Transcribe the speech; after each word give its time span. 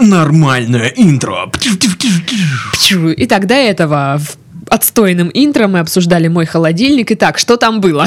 Нормальное 0.00 0.92
интро. 0.96 1.50
Итак, 3.16 3.46
до 3.46 3.54
этого 3.54 4.18
в 4.18 4.36
отстойным 4.68 5.30
интро 5.34 5.66
мы 5.66 5.80
обсуждали 5.80 6.28
мой 6.28 6.46
холодильник. 6.46 7.12
Итак, 7.12 7.38
что 7.38 7.56
там 7.56 7.80
было? 7.80 8.06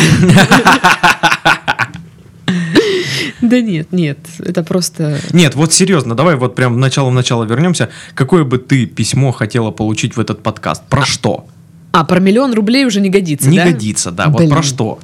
Да 3.41 3.59
нет, 3.59 3.91
нет, 3.91 4.19
это 4.39 4.63
просто... 4.63 5.19
Нет, 5.33 5.55
вот 5.55 5.73
серьезно, 5.73 6.15
давай 6.15 6.35
вот 6.37 6.55
прям 6.55 6.75
в 6.75 6.77
начало-начало 6.77 7.43
вернемся. 7.43 7.89
Какое 8.15 8.45
бы 8.45 8.57
ты 8.57 8.85
письмо 8.85 9.33
хотела 9.33 9.69
получить 9.69 10.15
в 10.15 10.19
этот 10.19 10.41
подкаст? 10.41 10.83
Про 10.85 11.05
что? 11.05 11.45
А, 11.91 12.05
про 12.05 12.21
миллион 12.21 12.53
рублей 12.53 12.85
уже 12.85 13.01
не 13.01 13.09
годится, 13.09 13.49
Не 13.49 13.57
да? 13.57 13.65
годится, 13.65 14.11
да. 14.11 14.29
Вот 14.29 14.37
Блин. 14.37 14.49
про 14.49 14.63
что? 14.63 14.99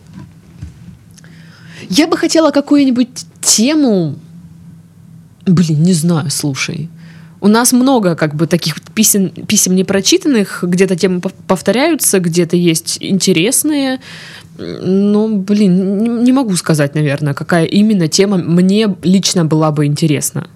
Я 1.90 2.08
бы 2.08 2.18
хотела 2.18 2.52
какую-нибудь 2.52 3.10
тему... 3.42 4.16
Блин, 5.50 5.84
не 5.84 5.94
знаю, 5.94 6.30
слушай. 6.30 6.90
У 7.42 7.48
нас 7.48 7.72
много 7.72 8.16
как 8.16 8.36
бы 8.36 8.48
таких 8.48 8.82
писем, 8.82 9.30
писем 9.30 9.76
непрочитанных, 9.76 10.64
где-то 10.64 10.96
темы 10.96 11.20
пов- 11.20 11.34
повторяются, 11.48 12.20
где-то 12.20 12.58
есть 12.58 12.98
интересные. 13.00 14.00
Но, 14.58 15.30
блин, 15.30 16.04
не, 16.04 16.10
не 16.10 16.32
могу 16.34 16.56
сказать, 16.56 16.96
наверное, 16.96 17.34
какая 17.34 17.64
именно 17.66 18.08
тема 18.10 18.38
мне 18.38 18.94
лично 19.04 19.46
была 19.46 19.72
бы 19.72 19.86
интересна. 19.86 20.48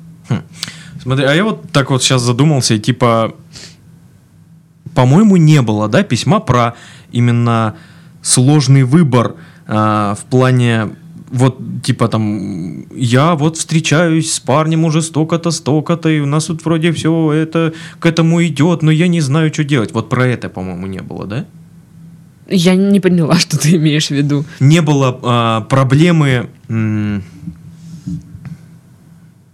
Смотри, 1.02 1.26
а 1.26 1.34
я 1.34 1.44
вот 1.44 1.72
так 1.72 1.90
вот 1.90 2.04
сейчас 2.04 2.22
задумался, 2.22 2.74
и 2.76 2.80
типа, 2.80 3.34
по-моему, 4.94 5.38
не 5.38 5.62
было, 5.62 5.88
да, 5.88 6.04
письма 6.04 6.40
про 6.40 6.76
именно 7.12 7.76
сложный 8.22 8.84
выбор 8.84 9.36
а, 9.68 10.16
в 10.16 10.26
плане 10.26 10.90
вот, 11.34 11.58
типа 11.82 12.08
там, 12.08 12.86
я 12.96 13.34
вот 13.34 13.58
встречаюсь 13.58 14.32
с 14.32 14.40
парнем 14.40 14.86
уже 14.86 15.02
столько-то, 15.02 15.52
столько-то, 15.52 16.10
и 16.10 16.20
у 16.20 16.28
нас 16.28 16.46
тут 16.46 16.64
вроде 16.64 16.92
все 16.92 17.32
это 17.32 17.74
к 18.00 18.06
этому 18.06 18.44
идет, 18.44 18.84
но 18.84 18.92
я 18.92 19.08
не 19.08 19.22
знаю, 19.22 19.52
что 19.52 19.64
делать. 19.64 19.94
Вот 19.94 20.10
про 20.10 20.28
это, 20.28 20.50
по-моему, 20.50 20.88
не 20.88 21.02
было, 21.02 21.26
да? 21.26 21.46
Я 22.48 22.76
не 22.76 23.00
поняла, 23.00 23.36
что 23.40 23.58
ты 23.58 23.76
имеешь 23.76 24.08
в 24.08 24.12
виду. 24.12 24.46
не 24.60 24.82
было 24.82 25.20
а, 25.24 25.62
проблемы 25.62 26.50
м, 26.70 27.24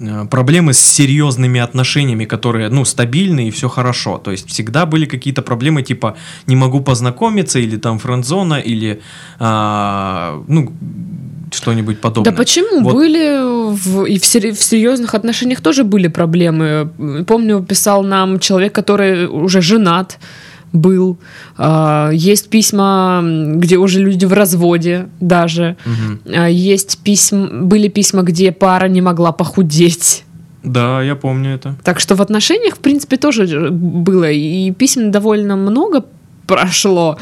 а, 0.02 0.26
проблемы 0.26 0.74
с 0.74 0.80
серьезными 0.80 1.62
отношениями, 1.62 2.26
которые, 2.26 2.70
ну, 2.70 2.84
стабильны 2.84 3.48
и 3.48 3.52
все 3.52 3.70
хорошо. 3.70 4.18
То 4.18 4.32
есть 4.32 4.50
всегда 4.50 4.86
были 4.86 5.06
какие-то 5.06 5.42
проблемы, 5.42 5.84
типа 5.84 6.18
не 6.48 6.56
могу 6.56 6.82
познакомиться, 6.82 7.60
или 7.60 7.78
там 7.78 8.00
френдзона, 8.00 8.56
или 8.56 9.02
а, 9.40 10.44
ну, 10.48 10.74
что-нибудь 11.52 12.00
подобное. 12.02 12.32
Да 12.32 12.38
почему? 12.38 12.82
Вот. 12.82 12.94
Были 12.94 13.40
в, 13.74 14.06
и 14.06 14.18
в, 14.20 14.26
сери- 14.26 14.52
в 14.52 14.64
серьезных 14.64 15.16
отношениях 15.16 15.62
тоже 15.62 15.84
были 15.84 16.08
проблемы. 16.08 16.90
Помню, 17.28 17.62
писал 17.64 18.04
нам 18.04 18.40
человек, 18.40 18.74
который 18.74 19.28
уже 19.28 19.62
женат 19.62 20.18
был. 20.74 21.18
А, 21.58 22.12
Есть 22.12 22.50
письма, 22.50 23.22
где 23.56 23.78
уже 23.78 24.00
люди 24.00 24.26
в 24.26 24.34
разводе 24.34 25.08
даже. 25.20 25.76
Мгм. 25.86 26.20
А, 26.36 26.48
Есть 26.48 27.00
письма, 27.04 27.48
были 27.64 27.88
письма, 27.88 28.22
где 28.22 28.52
пара 28.52 28.88
не 28.88 29.02
могла 29.02 29.32
похудеть. 29.32 30.24
Да, 30.64 31.02
я 31.02 31.16
помню 31.16 31.56
это. 31.56 31.76
Так 31.84 32.00
что 32.00 32.16
в 32.16 32.22
отношениях, 32.22 32.76
в 32.76 32.80
принципе, 32.80 33.18
тоже 33.18 33.48
ж- 33.48 33.70
было. 33.72 34.30
И 34.30 34.72
писем 34.72 35.10
довольно 35.12 35.56
много 35.56 36.04
прошло 36.48 37.18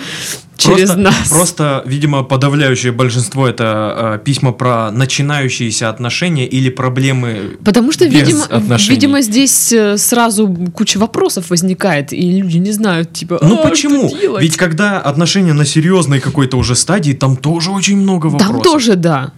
через 0.57 0.89
просто, 0.89 0.97
нас. 0.97 1.29
Просто, 1.29 1.83
видимо, 1.85 2.23
подавляющее 2.23 2.91
большинство 2.91 3.47
это 3.47 4.15
э, 4.15 4.23
письма 4.25 4.51
про 4.51 4.91
начинающиеся 4.91 5.89
отношения 5.89 6.45
или 6.47 6.69
проблемы 6.69 7.57
Потому 7.63 7.91
что, 7.91 8.05
без 8.09 8.13
видимо, 8.27 8.43
отношений. 8.45 8.95
видимо, 8.95 9.21
здесь 9.21 9.71
э, 9.71 9.97
сразу 9.97 10.47
куча 10.73 10.97
вопросов 10.97 11.49
возникает, 11.49 12.11
и 12.13 12.39
люди 12.41 12.57
не 12.57 12.71
знают, 12.71 13.13
типа, 13.13 13.39
Ну 13.41 13.59
«А, 13.63 13.69
почему? 13.69 14.09
что 14.09 14.19
делать?» 14.19 14.43
Ведь 14.43 14.57
когда 14.57 14.99
отношения 14.99 15.53
на 15.53 15.65
серьезной 15.65 16.19
какой-то 16.19 16.57
уже 16.57 16.75
стадии, 16.75 17.13
там 17.13 17.35
тоже 17.37 17.71
очень 17.71 17.97
много 17.97 18.27
вопросов. 18.27 18.53
Там 18.55 18.61
тоже 18.61 18.95
да, 18.95 19.31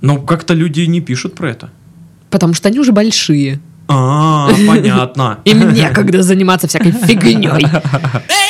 Но 0.00 0.18
как-то 0.18 0.54
люди 0.54 0.80
не 0.82 1.00
пишут 1.00 1.34
про 1.34 1.50
это. 1.50 1.70
потому 2.30 2.54
что 2.54 2.68
они 2.68 2.80
уже 2.80 2.92
большие. 2.92 3.60
А, 3.88 4.48
понятно. 4.66 5.38
Им 5.44 5.72
некогда 5.74 6.22
заниматься 6.22 6.66
всякой 6.66 6.92
фигней. 6.92 7.66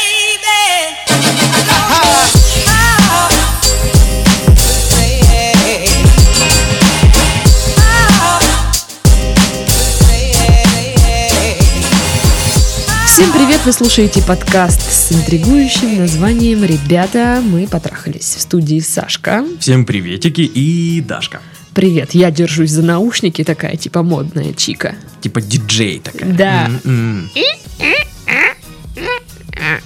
Всем 13.22 13.34
привет! 13.34 13.60
Вы 13.64 13.72
слушаете 13.72 14.20
подкаст 14.20 14.80
с 14.80 15.12
интригующим 15.12 15.98
названием 15.98 16.64
«Ребята, 16.64 17.40
мы 17.40 17.68
потрахались». 17.68 18.34
В 18.34 18.40
студии 18.40 18.80
Сашка. 18.80 19.44
Всем 19.60 19.84
приветики 19.84 20.40
и 20.40 21.00
Дашка. 21.00 21.40
Привет, 21.72 22.14
я 22.14 22.32
держусь 22.32 22.70
за 22.70 22.82
наушники, 22.82 23.44
такая 23.44 23.76
типа 23.76 24.02
модная 24.02 24.52
чика. 24.54 24.96
Типа 25.20 25.40
диджей 25.40 26.00
такая. 26.00 26.32
Да. 26.32 26.68
М-м. 26.82 27.30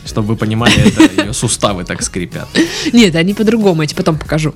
Чтобы 0.06 0.28
вы 0.28 0.36
понимали, 0.36 0.74
это 0.88 1.22
ее 1.22 1.34
суставы 1.34 1.84
так 1.84 2.02
скрипят. 2.02 2.48
Нет, 2.94 3.14
они 3.16 3.34
по-другому, 3.34 3.82
я 3.82 3.86
тебе 3.86 3.98
потом 3.98 4.18
покажу. 4.18 4.54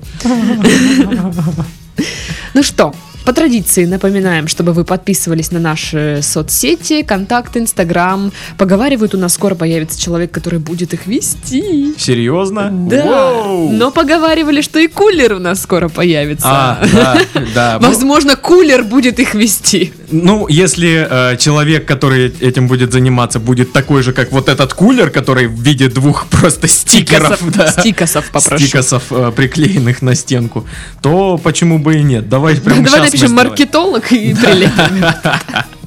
Ну 2.55 2.63
что, 2.63 2.95
по 3.25 3.33
традиции 3.33 3.85
напоминаем, 3.85 4.47
чтобы 4.47 4.73
вы 4.73 4.83
подписывались 4.83 5.51
на 5.51 5.59
наши 5.59 6.19
соцсети, 6.21 7.03
контакт, 7.03 7.55
инстаграм. 7.57 8.31
Поговаривают, 8.57 9.13
у 9.15 9.17
нас 9.17 9.33
скоро 9.33 9.55
появится 9.55 9.99
человек, 9.99 10.31
который 10.31 10.59
будет 10.59 10.93
их 10.93 11.07
вести. 11.07 11.93
Серьезно? 11.97 12.69
Да, 12.71 13.05
Воу. 13.05 13.71
но 13.71 13.91
поговаривали, 13.91 14.61
что 14.61 14.79
и 14.79 14.87
кулер 14.87 15.33
у 15.33 15.39
нас 15.39 15.61
скоро 15.61 15.87
появится. 15.89 16.47
А, 16.47 16.85
да, 16.93 17.21
да. 17.53 17.79
Возможно, 17.81 18.35
кулер 18.35 18.83
будет 18.83 19.19
их 19.19 19.33
вести. 19.35 19.93
Ну, 20.11 20.47
если 20.47 21.07
э, 21.09 21.37
человек, 21.37 21.85
который 21.85 22.33
этим 22.39 22.67
будет 22.67 22.91
заниматься, 22.91 23.39
будет 23.39 23.71
такой 23.71 24.03
же, 24.03 24.13
как 24.13 24.31
вот 24.31 24.49
этот 24.49 24.73
кулер, 24.73 25.09
который 25.09 25.47
в 25.47 25.61
виде 25.61 25.87
двух 25.87 26.27
просто 26.29 26.67
стикеров, 26.67 27.37
Стикосов, 27.37 27.55
да, 27.55 27.71
стикосов 27.71 28.25
попрошу. 28.31 28.65
стикосов, 28.65 29.03
э, 29.11 29.31
приклеенных 29.35 30.01
на 30.01 30.15
стенку, 30.15 30.65
то 31.01 31.37
почему 31.37 31.79
бы 31.79 31.97
и 31.97 32.03
нет? 32.03 32.27
Давай 32.29 32.55
прямо 32.61 32.81
мы 32.81 32.89
напишем 33.11 33.35
маркетолог 33.35 34.11
и 34.11 34.33
прилепим. 34.33 35.05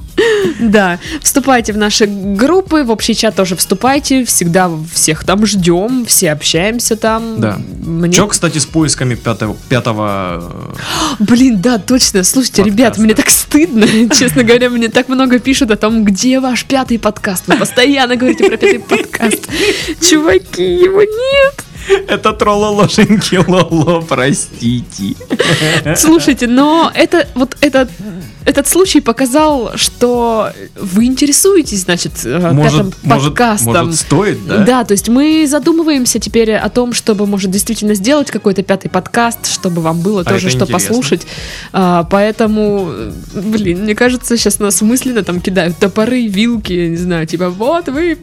Да, 0.59 0.99
вступайте 1.21 1.73
в 1.73 1.77
наши 1.77 2.05
группы, 2.05 2.83
в 2.83 2.89
общий 2.91 3.13
чат 3.15 3.35
тоже 3.35 3.57
вступайте, 3.57 4.23
всегда 4.23 4.71
всех 4.93 5.25
там 5.25 5.45
ждем, 5.45 6.05
все 6.05 6.31
общаемся 6.31 6.95
там. 6.95 7.41
Да. 7.41 7.59
Мне- 7.85 8.13
Че, 8.13 8.27
кстати, 8.27 8.57
с 8.57 8.65
поисками 8.65 9.15
пятого, 9.15 9.57
пятого 9.67 10.41
э, 11.19 11.23
Блин, 11.23 11.59
да, 11.59 11.79
точно. 11.79 12.23
Слушайте, 12.23 12.63
Подкаста. 12.63 12.81
ребят, 12.81 12.97
мне 12.97 13.13
так 13.13 13.29
стыдно. 13.29 13.85
Честно 14.15 14.43
говоря, 14.43 14.69
мне 14.69 14.87
так 14.87 15.09
много 15.09 15.39
пишут 15.39 15.71
о 15.71 15.75
том, 15.75 16.05
где 16.05 16.39
ваш 16.39 16.63
пятый 16.63 16.97
подкаст. 16.97 17.43
Вы 17.47 17.57
постоянно 17.57 18.15
говорите 18.15 18.45
про 18.47 18.55
пятый 18.55 18.79
подкаст. 18.89 19.49
Чуваки, 20.01 20.63
его 20.63 21.01
нет. 21.01 21.64
Это 22.07 22.33
тролло 22.33 22.67
ложеньки 22.67 23.39
лоло, 23.47 24.01
простите. 24.01 25.15
Слушайте, 25.95 26.47
но 26.47 26.91
это 26.93 27.27
вот 27.35 27.55
этот 27.61 27.89
этот 28.45 28.67
случай 28.67 29.01
показал, 29.01 29.71
что 29.75 30.51
вы 30.75 31.05
интересуетесь, 31.05 31.81
значит, 31.81 32.11
э, 32.25 32.51
Может, 32.53 32.93
может, 33.03 33.33
подкастом. 33.33 33.73
может, 33.87 33.95
стоит, 33.99 34.45
да? 34.45 34.57
Да, 34.63 34.83
то 34.83 34.91
есть 34.91 35.09
мы 35.09 35.45
задумываемся 35.47 36.19
теперь 36.19 36.53
о 36.53 36.69
том, 36.69 36.93
чтобы, 36.93 37.25
может, 37.25 37.49
действительно 37.49 37.95
сделать 37.95 38.29
какой-то 38.29 38.61
пятый 38.61 38.89
подкаст, 38.89 39.47
чтобы 39.47 39.81
вам 39.81 40.01
было 40.01 40.21
А 40.21 40.23
тоже 40.25 40.49
что 40.49 40.65
интересно. 40.65 40.73
послушать. 40.73 41.27
А, 41.73 42.03
поэтому, 42.03 42.91
блин, 43.33 43.81
мне 43.81 43.95
кажется, 43.95 44.37
сейчас 44.37 44.59
нас 44.59 44.79
мысленно 44.83 45.23
там 45.23 45.41
кидают 45.41 45.77
топоры, 45.77 46.27
вилки, 46.27 46.71
я 46.73 46.89
не 46.89 46.97
знаю, 46.97 47.25
типа, 47.25 47.49
вот 47.49 47.87
вы 47.89 48.19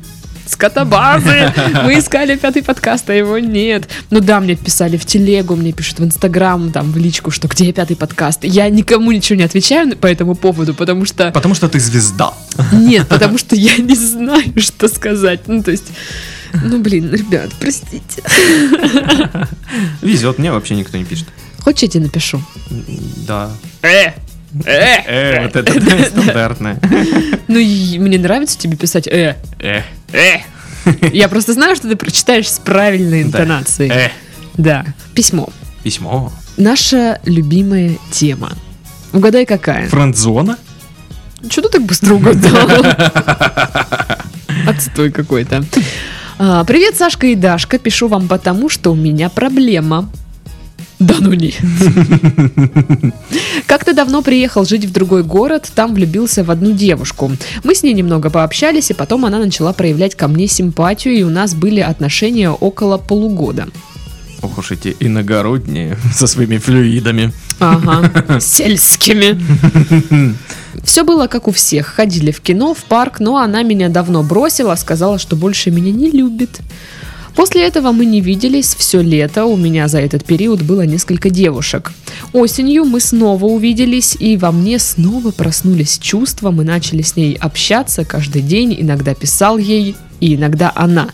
скотобазы, 0.53 1.53
мы 1.85 1.99
искали 1.99 2.37
пятый 2.37 2.63
подкаст, 2.63 3.11
а 3.11 3.15
его 3.15 3.39
нет. 3.39 3.89
Ну 4.11 4.21
да, 4.21 4.41
мне 4.41 4.55
писали 4.55 4.97
в 4.97 5.05
телегу, 5.05 5.57
мне 5.57 5.73
пишут 5.73 5.99
в 5.99 6.05
инстаграм, 6.05 6.71
там, 6.71 6.93
в 6.93 6.97
личку, 6.97 7.31
что 7.31 7.49
где 7.49 7.73
пятый 7.73 7.97
подкаст. 7.97 8.45
Я 8.45 8.69
никому 8.69 9.13
ничего 9.13 9.39
не 9.39 9.45
отвечаю 9.45 9.97
по 9.97 10.07
этому 10.07 10.35
поводу, 10.35 10.75
потому 10.75 11.05
что... 11.05 11.31
Потому 11.31 11.55
что 11.55 11.69
ты 11.69 11.81
звезда. 11.81 12.35
Нет, 12.73 13.09
потому 13.09 13.39
что 13.39 13.57
я 13.57 13.77
не 13.79 13.95
знаю, 13.97 14.53
что 14.59 14.89
сказать. 14.89 15.41
Ну, 15.47 15.63
то 15.63 15.71
есть, 15.71 15.89
ну, 16.53 16.81
блин, 16.81 17.13
ребят, 17.13 17.51
простите. 17.59 18.23
Везет, 20.03 20.39
мне 20.39 20.53
вообще 20.53 20.75
никто 20.75 20.99
не 20.99 21.05
пишет. 21.05 21.27
Хочешь, 21.61 21.83
я 21.83 21.89
тебе 21.89 22.05
напишу? 22.05 22.43
Да. 23.27 23.51
Э! 23.83 24.13
Э! 24.65 25.03
Э, 25.07 25.43
вот 25.45 25.57
это 25.57 25.81
да, 25.81 26.05
стандартное. 26.05 26.79
Ну, 27.49 27.59
мне 27.59 28.19
нравится 28.19 28.59
тебе 28.59 28.77
писать 28.77 29.07
«э». 29.07 29.37
Э, 29.61 29.83
Э! 30.13 30.39
Я 31.13 31.29
просто 31.29 31.53
знаю, 31.53 31.77
что 31.77 31.89
ты 31.89 31.97
прочитаешь 31.97 32.51
с 32.51 32.59
правильной 32.59 33.23
интонацией. 33.23 33.91
э. 33.91 34.11
Да. 34.57 34.85
Письмо. 35.15 35.49
Письмо. 35.83 36.33
Наша 36.57 37.21
любимая 37.25 37.97
тема. 38.11 38.53
Угадай, 39.13 39.47
какая? 39.47 39.89
Френдзона? 39.89 40.59
Что 41.49 41.63
ты 41.63 41.69
так 41.71 41.83
быстро 41.83 42.15
угадал? 42.15 42.85
Отстой 44.67 45.11
какой-то. 45.11 45.65
А, 46.39 46.65
Привет, 46.65 46.97
Сашка 46.97 47.27
и 47.29 47.35
Дашка. 47.35 47.79
Пишу 47.79 48.09
вам 48.09 48.29
потому, 48.29 48.69
что 48.69 48.93
у 48.93 48.95
меня 48.95 49.29
проблема. 49.29 50.11
Да 51.03 51.17
ну 51.21 51.33
нет. 51.33 51.55
Как-то 53.67 53.93
давно 53.93 54.23
приехал 54.23 54.65
жить 54.65 54.85
в 54.85 54.93
другой 54.93 55.25
город, 55.25 55.71
там 55.75 55.95
влюбился 55.95 56.45
в 56.45 56.51
одну 56.51 56.71
девушку. 56.73 57.33
Мы 57.65 57.75
с 57.75 57.83
ней 57.83 57.93
немного 57.93 58.31
пообщались, 58.31 58.91
и 58.91 58.95
потом 58.95 59.25
она 59.25 59.39
начала 59.39 59.73
проявлять 59.73 60.15
ко 60.15 60.29
мне 60.29 60.47
симпатию, 60.47 61.15
и 61.15 61.23
у 61.25 61.31
нас 61.31 61.55
были 61.55 61.81
отношения 61.81 62.51
около 62.51 62.99
полугода. 62.99 63.67
Ох 64.43 64.59
уж 64.59 64.71
эти 64.71 64.97
иногородние 65.01 65.97
со 66.15 66.29
своими 66.29 66.59
флюидами. 66.59 67.33
Ага, 67.59 68.41
сельскими. 68.41 69.41
Все 70.85 71.05
было 71.05 71.27
как 71.27 71.49
у 71.49 71.53
всех. 71.53 71.87
Ходили 71.87 72.31
в 72.31 72.41
кино, 72.41 72.75
в 72.75 72.85
парк, 72.85 73.19
но 73.19 73.39
она 73.39 73.63
меня 73.63 73.89
давно 73.89 74.23
бросила, 74.23 74.77
сказала, 74.77 75.19
что 75.19 75.35
больше 75.35 75.71
меня 75.71 75.93
не 75.93 76.11
любит. 76.11 76.61
После 77.35 77.67
этого 77.67 77.93
мы 77.93 78.05
не 78.05 78.21
виделись 78.21 78.75
все 78.75 79.01
лето, 79.01 79.47
у 79.47 79.57
меня 79.57 79.89
за 79.89 80.01
этот 80.01 80.25
период 80.25 80.63
было 80.63 80.83
несколько 80.83 81.31
девушек. 81.31 81.93
Осенью 82.33 82.85
мы 82.85 83.01
снова 83.01 83.45
увиделись, 83.47 84.17
и 84.19 84.37
во 84.37 84.53
мне 84.53 84.79
снова 84.79 85.31
проснулись 85.31 85.99
чувства, 85.99 86.51
мы 86.51 86.65
начали 86.65 87.03
с 87.03 87.17
ней 87.17 87.35
общаться 87.35 88.05
каждый 88.05 88.43
день, 88.43 88.77
иногда 88.79 89.15
писал 89.15 89.59
ей, 89.59 89.97
и 90.21 90.35
иногда 90.35 90.73
она. 90.75 91.09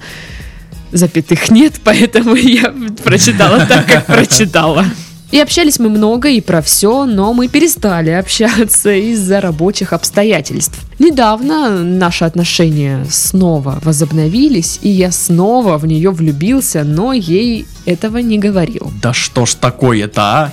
Запятых 0.90 1.50
нет, 1.50 1.74
поэтому 1.84 2.34
я 2.34 2.74
прочитала 3.04 3.64
так, 3.66 3.86
как 3.86 4.06
прочитала. 4.06 4.84
И 5.30 5.38
общались 5.38 5.78
мы 5.78 5.90
много 5.90 6.30
и 6.30 6.40
про 6.40 6.62
все, 6.62 7.04
но 7.04 7.34
мы 7.34 7.48
перестали 7.48 8.10
общаться 8.10 8.90
из-за 8.90 9.40
рабочих 9.40 9.92
обстоятельств. 9.92 10.78
Недавно 10.98 11.82
наши 11.82 12.24
отношения 12.24 13.04
снова 13.10 13.78
возобновились, 13.82 14.78
и 14.82 14.88
я 14.88 15.12
снова 15.12 15.76
в 15.76 15.86
нее 15.86 16.10
влюбился, 16.10 16.82
но 16.82 17.12
ей 17.12 17.66
этого 17.84 18.18
не 18.18 18.38
говорил. 18.38 18.90
Да 19.02 19.12
что 19.12 19.44
ж 19.44 19.54
такое-то, 19.54 20.22
а? 20.22 20.52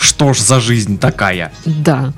Что 0.00 0.32
ж 0.32 0.40
за 0.40 0.60
жизнь 0.60 0.98
такая? 0.98 1.52
Да. 1.66 2.14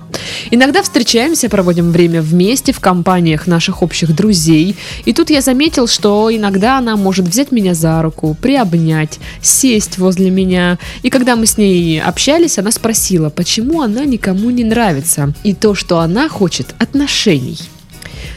Иногда 0.52 0.84
встречаемся, 0.84 1.48
проводим 1.48 1.90
время 1.90 2.22
вместе 2.22 2.72
в 2.72 2.78
компаниях 2.78 3.48
наших 3.48 3.82
общих 3.82 4.14
друзей. 4.14 4.76
И 5.04 5.12
тут 5.12 5.30
я 5.30 5.40
заметил, 5.40 5.88
что 5.88 6.30
иногда 6.32 6.78
она 6.78 6.96
может 6.96 7.26
взять 7.26 7.50
меня 7.50 7.74
за 7.74 8.00
руку, 8.00 8.36
приобнять, 8.40 9.18
сесть 9.40 9.98
возле 9.98 10.30
меня. 10.30 10.78
И 11.02 11.10
когда 11.10 11.34
мы 11.34 11.44
с 11.44 11.58
ней 11.58 12.00
общались, 12.00 12.56
она 12.56 12.70
спросила, 12.70 13.30
почему 13.30 13.82
она 13.82 14.04
никому 14.04 14.50
не 14.50 14.62
нравится. 14.62 15.34
И 15.42 15.52
то, 15.52 15.74
что 15.74 15.98
она 15.98 16.28
хочет 16.28 16.76
отношений. 16.78 17.58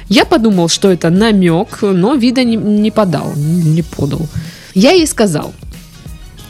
Я 0.09 0.25
подумал, 0.25 0.69
что 0.69 0.91
это 0.91 1.11
намек, 1.11 1.83
но 1.83 2.15
вида 2.15 2.43
не, 2.43 2.55
не 2.55 2.89
подал, 2.89 3.33
не 3.35 3.83
подал. 3.83 4.27
Я 4.73 4.91
ей 4.91 5.05
сказал, 5.05 5.53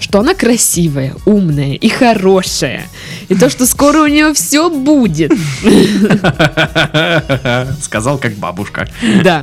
что 0.05 0.19
она 0.19 0.35
красивая, 0.35 1.15
умная 1.25 1.73
и 1.73 1.89
хорошая. 1.89 2.87
И 3.27 3.33
то, 3.33 3.49
что 3.49 3.65
скоро 3.65 4.03
у 4.03 4.07
нее 4.07 4.35
все 4.35 4.69
будет. 4.69 5.33
Сказал 7.81 8.19
как 8.19 8.35
бабушка. 8.35 8.87
Да. 9.23 9.41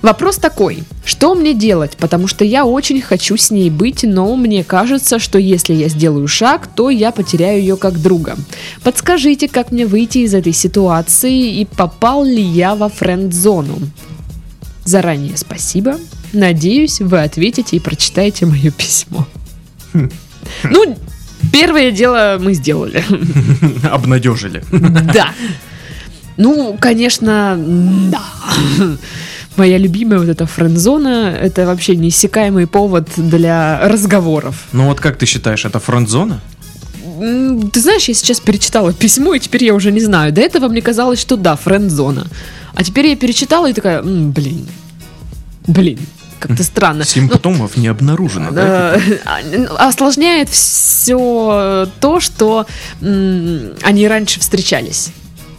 Вопрос 0.00 0.36
такой, 0.36 0.84
что 1.04 1.34
мне 1.34 1.54
делать? 1.54 1.96
Потому 1.96 2.28
что 2.28 2.44
я 2.44 2.64
очень 2.64 3.02
хочу 3.02 3.36
с 3.36 3.50
ней 3.50 3.68
быть, 3.68 4.04
но 4.04 4.36
мне 4.36 4.62
кажется, 4.62 5.18
что 5.18 5.40
если 5.40 5.74
я 5.74 5.88
сделаю 5.88 6.28
шаг, 6.28 6.68
то 6.68 6.88
я 6.88 7.10
потеряю 7.10 7.58
ее 7.58 7.76
как 7.76 8.00
друга. 8.00 8.36
Подскажите, 8.84 9.48
как 9.48 9.72
мне 9.72 9.86
выйти 9.86 10.18
из 10.18 10.34
этой 10.34 10.52
ситуации 10.52 11.60
и 11.60 11.64
попал 11.64 12.24
ли 12.24 12.40
я 12.40 12.76
во 12.76 12.88
френд-зону? 12.88 13.76
Заранее 14.84 15.36
спасибо. 15.36 15.96
Надеюсь, 16.32 17.00
вы 17.00 17.22
ответите 17.22 17.76
и 17.76 17.80
прочитаете 17.80 18.46
мое 18.46 18.70
письмо. 18.70 19.26
Ну, 20.64 20.98
первое 21.52 21.90
дело 21.90 22.38
мы 22.40 22.54
сделали. 22.54 23.04
Обнадежили. 23.92 24.62
Да. 25.14 25.28
Ну, 26.36 26.76
конечно, 26.80 27.56
да. 28.10 28.22
Моя 29.56 29.78
любимая 29.78 30.18
вот 30.20 30.28
эта 30.28 30.46
френдзона, 30.46 31.36
это 31.38 31.66
вообще 31.66 31.96
неиссякаемый 31.96 32.66
повод 32.66 33.08
для 33.16 33.80
разговоров. 33.88 34.54
Ну 34.72 34.86
вот 34.86 35.00
как 35.00 35.16
ты 35.18 35.26
считаешь, 35.26 35.64
это 35.64 35.78
фронт-зона? 35.80 36.40
М, 37.20 37.70
Ты 37.70 37.80
знаешь, 37.80 38.08
я 38.08 38.14
сейчас 38.14 38.40
перечитала 38.40 38.92
письмо, 38.92 39.34
и 39.34 39.38
теперь 39.38 39.64
я 39.64 39.74
уже 39.74 39.92
не 39.92 40.00
знаю. 40.00 40.32
До 40.32 40.40
этого 40.40 40.68
мне 40.68 40.80
казалось, 40.80 41.20
что 41.20 41.36
да, 41.36 41.56
френд-зона. 41.56 42.26
А 42.74 42.84
теперь 42.84 43.06
я 43.08 43.16
перечитала 43.16 43.68
и 43.68 43.72
такая, 43.74 43.98
«М, 44.00 44.30
блин, 44.32 44.66
блин, 45.66 45.98
как-то 46.40 46.64
странно. 46.64 47.04
Симптомов 47.04 47.76
не 47.76 47.86
обнаружено, 47.86 48.50
да? 48.50 48.96
Э, 48.96 49.18
а, 49.24 49.88
Осложняет 49.88 50.48
все 50.48 51.88
то, 52.00 52.20
что 52.20 52.66
они 53.00 54.08
раньше 54.08 54.40
встречались. 54.40 55.12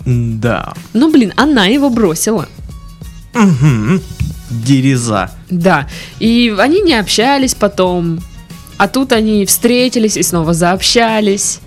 Да. 0.06 0.74
Ну, 0.94 1.12
блин, 1.12 1.34
она 1.38 1.66
его 1.68 1.90
бросила. 1.90 2.50
Мгм. 3.34 4.02
Дереза. 4.50 5.32
Да. 5.50 5.88
И 6.20 6.54
они 6.58 6.82
не 6.82 6.96
общались 6.96 7.56
потом. 7.56 8.20
А 8.78 8.88
тут 8.88 9.14
они 9.14 9.46
встретились 9.46 10.18
и 10.18 10.24
снова 10.24 10.54
заобщались. 10.54 11.60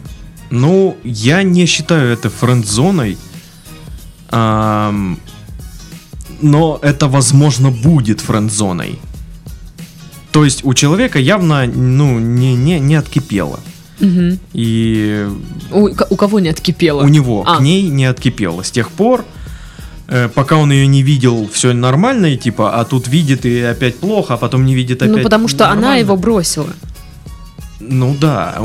Ну, 0.51 0.97
я 1.05 1.43
не 1.43 1.67
считаю 1.67 2.13
это 2.13 2.29
френд-зоной. 2.29 3.17
Но 6.45 6.79
это, 6.83 7.09
возможно, 7.09 7.71
будет 7.71 8.21
френд-зоной. 8.21 8.99
То 10.33 10.45
есть 10.45 10.65
у 10.65 10.75
человека 10.75 11.19
явно, 11.19 11.67
ну, 11.67 12.19
не, 12.19 12.55
не, 12.55 12.79
не 12.81 12.97
откипело. 12.97 13.61
Мгм. 14.01 14.39
И 14.53 15.27
У, 15.73 15.89
у 16.11 16.17
кого 16.17 16.41
не 16.41 16.49
откипело? 16.51 17.03
у 17.03 17.09
него 17.09 17.45
А. 17.47 17.57
к 17.57 17.61
ней 17.61 17.83
не 17.89 18.05
откипело. 18.05 18.63
С 18.63 18.71
тех 18.71 18.91
пор, 18.91 19.25
э, 20.09 20.29
пока 20.35 20.57
он 20.57 20.73
ее 20.73 20.87
не 20.87 21.03
видел, 21.03 21.49
все 21.53 21.73
нормально, 21.73 22.27
и 22.27 22.37
типа, 22.37 22.79
а 22.81 22.85
тут 22.85 23.09
видит 23.09 23.47
и 23.47 23.61
опять 23.61 23.97
плохо, 23.97 24.35
а 24.35 24.37
потом 24.37 24.67
не 24.67 24.75
видит 24.75 25.03
опять 25.03 25.17
Ну, 25.17 25.23
потому 25.23 25.49
что 25.49 25.65
она 25.67 25.75
нормально. 25.81 26.01
его 26.01 26.17
бросила. 26.17 26.69
Ну 27.81 28.15
да, 28.19 28.57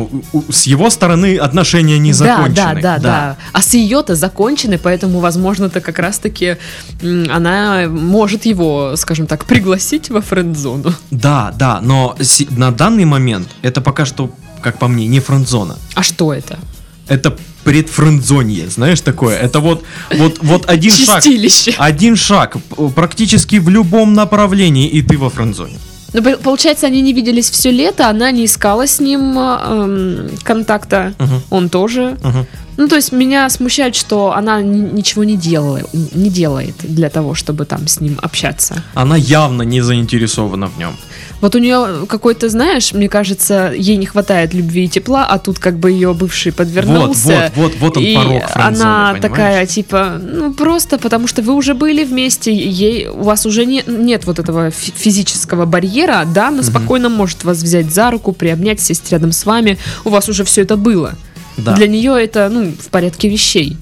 с 0.49 0.63
его 0.67 0.89
стороны 0.89 1.37
отношения 1.37 1.97
не 1.97 2.11
Да, 2.11 2.17
закончены. 2.17 2.55
да, 2.55 2.73
да, 2.81 2.97
да. 2.99 3.37
А 3.53 3.61
с 3.61 3.73
ее-то 3.73 4.15
закончены, 4.15 4.77
поэтому, 4.77 5.19
возможно-то 5.19 5.81
как 5.81 5.99
раз-таки 5.99 6.57
она 7.01 7.87
может 7.89 8.45
его, 8.45 8.95
скажем 8.95 9.25
так, 9.27 9.45
пригласить 9.45 10.09
во 10.09 10.21
френд-зону. 10.21 10.93
Да, 11.11 11.53
да, 11.57 11.81
но 11.81 12.15
на 12.51 12.71
данный 12.71 13.05
момент 13.05 13.49
это 13.61 13.81
пока 13.81 14.05
что, 14.05 14.29
как 14.61 14.77
по 14.77 14.87
мне, 14.87 15.07
не 15.07 15.19
френдзона. 15.19 15.77
А 15.95 16.03
что 16.03 16.33
это? 16.33 16.59
Это 17.07 17.35
предфрендзонье, 17.63 18.69
знаешь 18.69 19.01
такое? 19.01 19.37
Это 19.37 19.59
вот, 19.59 19.83
вот, 20.15 20.37
вот 20.41 20.69
один 20.69 20.91
шаг, 20.91 21.23
Чистилище. 21.23 21.73
один 21.77 22.15
шаг 22.15 22.57
практически 22.95 23.55
в 23.59 23.69
любом 23.69 24.13
направлении, 24.13 24.87
и 24.87 25.01
ты 25.01 25.17
во 25.17 25.29
френдзоне. 25.29 25.77
Ну, 26.13 26.23
по- 26.23 26.37
получается, 26.37 26.87
они 26.87 27.01
не 27.01 27.13
виделись 27.13 27.49
все 27.49 27.71
лето, 27.71 28.07
она 28.09 28.31
не 28.31 28.45
искала 28.45 28.87
с 28.87 28.99
ним 28.99 29.33
а, 29.37 29.61
эм, 29.85 30.29
контакта, 30.43 31.13
Мгм, 31.19 31.41
он 31.49 31.69
тоже. 31.69 32.17
мгм. 32.23 32.45
Ну, 32.77 32.87
то 32.87 32.95
есть 32.95 33.11
меня 33.11 33.49
смущает, 33.49 33.93
что 33.95 34.31
она 34.33 34.61
ни- 34.61 34.93
ничего 34.95 35.25
не 35.25 35.35
делала, 35.35 35.81
не 35.93 36.29
делает 36.29 36.75
для 36.79 37.09
того, 37.09 37.35
чтобы 37.35 37.65
там 37.65 37.87
с 37.87 37.99
ним 37.99 38.17
общаться. 38.21 38.81
Она 38.93 39.17
явно 39.17 39.63
не 39.63 39.81
заинтересована 39.81 40.67
в 40.67 40.77
нем. 40.79 40.95
Вот 41.41 41.55
у 41.55 41.59
нее 41.59 42.05
какой-то, 42.07 42.49
знаешь, 42.49 42.93
мне 42.93 43.07
кажется, 43.07 43.71
ей 43.75 43.95
не 43.95 44.05
хватает 44.05 44.53
любви 44.53 44.85
и 44.85 44.87
тепла, 44.89 45.25
а 45.25 45.39
тут 45.39 45.57
как 45.57 45.77
бы 45.77 45.91
ее 45.91 46.13
бывший 46.13 46.51
подвернулся. 46.51 47.51
Вот, 47.55 47.71
вот, 47.71 47.73
вот, 47.79 47.95
вот 47.95 47.97
он 47.97 48.03
и 48.03 48.15
порог 48.15 48.43
френдзоны, 48.49 48.65
она 48.67 49.13
понимаешь? 49.13 49.21
такая, 49.21 49.65
типа, 49.65 50.19
ну 50.21 50.53
просто 50.53 50.97
потому 50.97 51.27
что 51.27 51.41
вы 51.41 51.53
уже 51.53 51.73
были 51.73 52.03
вместе, 52.03 52.53
ей 52.53 53.07
у 53.07 53.23
вас 53.23 53.45
уже 53.45 53.65
не, 53.65 53.83
нет 53.87 54.25
вот 54.25 54.39
этого 54.39 54.69
фи- 54.69 54.93
физического 54.95 55.65
барьера, 55.65 56.25
да, 56.25 56.49
она 56.49 56.61
спокойно 56.61 57.09
может 57.09 57.43
вас 57.43 57.59
взять 57.59 57.93
за 57.93 58.11
руку, 58.11 58.33
приобнять, 58.33 58.81
сесть 58.81 59.09
рядом 59.11 59.31
с 59.31 59.45
вами, 59.45 59.77
у 60.03 60.09
вас 60.09 60.27
уже 60.27 60.43
все 60.43 60.63
это 60.63 60.75
было. 60.75 61.13
Да. 61.57 61.73
Для 61.75 61.87
нее 61.87 62.21
это, 62.21 62.49
ну, 62.49 62.71
в 62.71 62.87
порядке 62.89 63.29
вещей. 63.29 63.77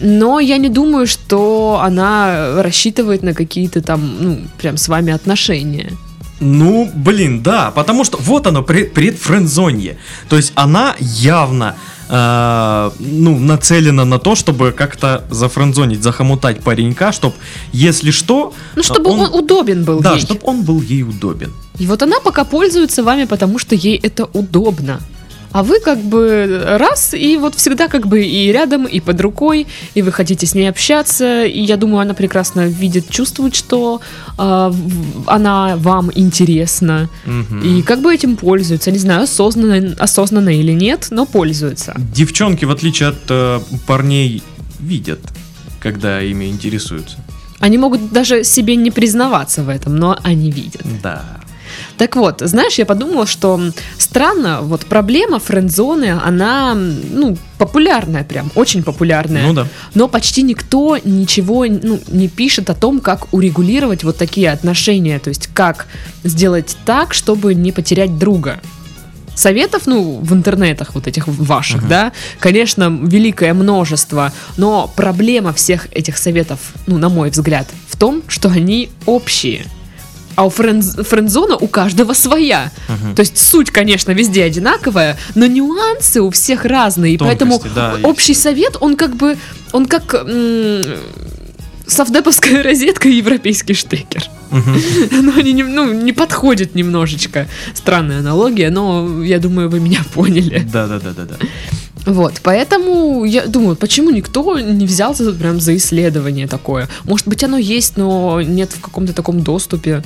Но 0.00 0.40
я 0.40 0.56
не 0.58 0.68
думаю, 0.68 1.06
что 1.06 1.80
она 1.82 2.62
рассчитывает 2.62 3.22
на 3.22 3.32
какие-то 3.32 3.80
там, 3.80 4.16
ну, 4.20 4.38
прям 4.58 4.76
с 4.76 4.88
вами 4.88 5.12
отношения. 5.12 5.92
Ну, 6.44 6.90
блин, 6.94 7.42
да, 7.42 7.70
потому 7.70 8.04
что 8.04 8.18
вот 8.18 8.46
оно, 8.46 8.62
пред, 8.62 8.92
предфрендзонье. 8.92 9.96
То 10.28 10.36
есть 10.36 10.52
она 10.54 10.94
явно 11.00 11.74
э, 12.08 12.90
ну, 12.98 13.38
нацелена 13.38 14.04
на 14.04 14.18
то, 14.18 14.34
чтобы 14.34 14.72
как-то 14.72 15.24
зафрендзонить, 15.30 16.02
захомутать 16.02 16.62
паренька, 16.62 17.12
чтобы, 17.12 17.34
если 17.72 18.10
что... 18.10 18.52
Ну, 18.76 18.82
чтобы 18.82 19.10
он, 19.10 19.20
удобен 19.32 19.84
был 19.84 20.00
Да, 20.00 20.12
ей. 20.14 20.20
чтобы 20.20 20.40
он 20.44 20.62
был 20.62 20.82
ей 20.82 21.02
удобен. 21.02 21.52
И 21.78 21.86
вот 21.86 22.02
она 22.02 22.20
пока 22.20 22.44
пользуется 22.44 23.02
вами, 23.02 23.24
потому 23.24 23.58
что 23.58 23.74
ей 23.74 23.96
это 23.96 24.26
удобно. 24.32 25.00
А 25.54 25.62
вы 25.62 25.78
как 25.78 25.98
бы 26.00 26.62
раз, 26.78 27.14
и 27.14 27.36
вот 27.36 27.54
всегда 27.54 27.86
как 27.86 28.08
бы 28.08 28.24
и 28.24 28.50
рядом, 28.50 28.86
и 28.86 28.98
под 28.98 29.20
рукой, 29.20 29.68
и 29.94 30.02
вы 30.02 30.10
хотите 30.10 30.46
с 30.46 30.54
ней 30.56 30.66
общаться, 30.68 31.44
и 31.44 31.60
я 31.60 31.76
думаю, 31.76 32.00
она 32.00 32.12
прекрасно 32.12 32.66
видит, 32.66 33.08
чувствует, 33.08 33.54
что 33.54 34.00
в- 34.36 34.74
она 35.28 35.76
вам 35.76 36.10
интересна, 36.16 37.08
Мгм. 37.24 37.60
и 37.60 37.82
как 37.82 38.00
бы 38.02 38.12
этим 38.12 38.36
пользуется, 38.36 38.90
не 38.90 38.98
знаю, 38.98 39.22
осознанно, 39.22 39.94
осознанно 40.00 40.48
или 40.50 40.72
нет, 40.72 41.06
но 41.10 41.24
пользуется. 41.24 41.94
Девчонки, 42.12 42.64
в 42.64 42.70
отличие 42.72 43.10
от 43.10 43.22
э, 43.30 43.60
парней, 43.86 44.42
видят, 44.80 45.20
когда 45.80 46.20
ими 46.20 46.46
интересуются. 46.46 47.16
Они 47.60 47.78
могут 47.78 48.12
даже 48.12 48.42
себе 48.42 48.74
не 48.74 48.90
признаваться 48.90 49.62
в 49.62 49.68
этом, 49.68 49.94
но 49.96 50.18
они 50.24 50.50
видят. 50.50 50.82
Да. 51.00 51.24
Так 51.98 52.16
вот, 52.16 52.40
знаешь, 52.40 52.74
я 52.78 52.86
подумала, 52.86 53.26
что 53.26 53.60
странно, 53.98 54.60
вот 54.62 54.86
проблема 54.86 55.38
френдзоны, 55.38 56.18
она, 56.24 56.74
ну, 56.74 57.36
популярная 57.58 58.24
прям, 58.24 58.50
очень 58.54 58.82
популярная. 58.82 59.46
Ну 59.46 59.52
да. 59.52 59.66
Но 59.94 60.08
почти 60.08 60.42
никто 60.42 60.98
ничего 61.04 61.64
ну, 61.66 62.00
не 62.08 62.28
пишет 62.28 62.70
о 62.70 62.74
том, 62.74 63.00
как 63.00 63.32
урегулировать 63.32 64.04
вот 64.04 64.16
такие 64.16 64.50
отношения, 64.50 65.18
то 65.18 65.28
есть 65.28 65.48
как 65.54 65.86
сделать 66.24 66.76
так, 66.84 67.14
чтобы 67.14 67.54
не 67.54 67.70
потерять 67.72 68.18
друга. 68.18 68.60
Советов, 69.36 69.82
ну, 69.86 70.20
в 70.22 70.32
интернетах 70.32 70.94
вот 70.94 71.06
этих 71.08 71.26
ваших, 71.26 71.80
Мгм. 71.80 71.88
да, 71.88 72.12
конечно, 72.38 72.88
великое 73.02 73.52
множество, 73.52 74.32
но 74.56 74.92
проблема 74.94 75.52
всех 75.52 75.88
этих 75.92 76.18
советов, 76.18 76.60
ну, 76.86 76.98
на 76.98 77.08
мой 77.08 77.30
взгляд, 77.30 77.66
в 77.88 77.96
том, 77.96 78.22
что 78.28 78.48
они 78.48 78.90
общие. 79.06 79.66
А 80.36 80.46
у 80.46 80.50
френдз- 80.50 81.04
френдзона 81.04 81.56
у 81.56 81.66
каждого 81.68 82.12
своя. 82.14 82.70
Мгм. 82.88 83.14
То 83.14 83.20
есть 83.20 83.38
суть, 83.38 83.70
конечно, 83.70 84.10
везде 84.12 84.44
одинаковая, 84.44 85.16
но 85.34 85.46
нюансы 85.46 86.20
у 86.20 86.30
всех 86.30 86.64
разные. 86.64 87.14
И 87.14 87.18
поэтому 87.18 87.52
Тонкости, 87.58 87.74
да, 87.74 87.92
есть. 87.92 88.04
общий 88.04 88.34
совет, 88.34 88.76
он 88.80 88.96
как 88.96 89.14
бы, 89.16 89.36
он 89.72 89.86
как 89.86 90.14
м, 90.14 90.82
совдеповская 91.86 92.62
розетка 92.64 93.08
и 93.08 93.14
европейский 93.16 93.74
штекер. 93.74 94.24
Но 94.50 95.32
они 95.36 95.52
не, 95.52 95.64
ну, 95.64 95.92
не 95.92 96.12
подходят 96.12 96.74
немножечко. 96.76 97.48
Странная 97.74 98.20
аналогия, 98.20 98.70
но 98.70 99.22
я 99.22 99.38
думаю, 99.40 99.68
вы 99.68 99.80
меня 99.80 100.00
поняли. 100.14 100.66
Да, 100.72 100.86
да, 100.86 101.00
да, 101.00 101.10
да, 101.16 101.24
да. 101.24 101.36
Вот, 102.06 102.34
поэтому 102.42 103.24
я 103.24 103.46
думаю, 103.46 103.76
почему 103.76 104.10
никто 104.10 104.58
не 104.60 104.84
взялся 104.86 105.32
прям 105.32 105.58
за 105.58 105.74
исследование 105.76 106.46
такое? 106.46 106.88
Может 107.04 107.26
быть, 107.26 107.42
оно 107.42 107.56
есть, 107.56 107.96
но 107.96 108.42
нет 108.42 108.72
в 108.72 108.80
каком-то 108.80 109.12
таком 109.14 109.40
доступе. 109.42 110.04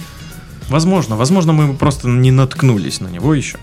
Возможно, 0.69 1.17
возможно, 1.17 1.53
мы 1.53 1.75
просто 1.75 2.09
не 2.09 2.31
наткнулись 2.31 3.01
на 3.01 3.09
него 3.09 3.35
еще. 3.35 3.59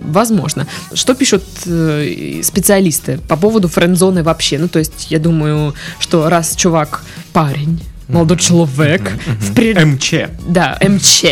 Возможно. 0.00 0.66
Что 0.94 1.14
пишут 1.14 1.44
э, 1.66 2.40
специалисты 2.42 3.18
по 3.28 3.36
поводу 3.36 3.68
френдзоны 3.68 4.22
вообще? 4.22 4.58
Ну, 4.58 4.68
то 4.68 4.78
есть, 4.78 5.10
я 5.10 5.18
думаю, 5.18 5.74
что 5.98 6.28
раз 6.28 6.56
чувак 6.56 7.02
парень, 7.32 7.80
молодой 8.12 8.38
человек, 8.38 9.12
в 9.40 9.54
пред- 9.54 9.84
МЧ. 9.84 10.14
да, 10.46 10.78
МЧ, 10.80 11.24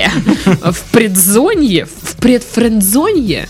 в 0.62 0.80
предзонье, 0.92 1.86
в 1.86 2.16
предфрендзонье, 2.16 3.48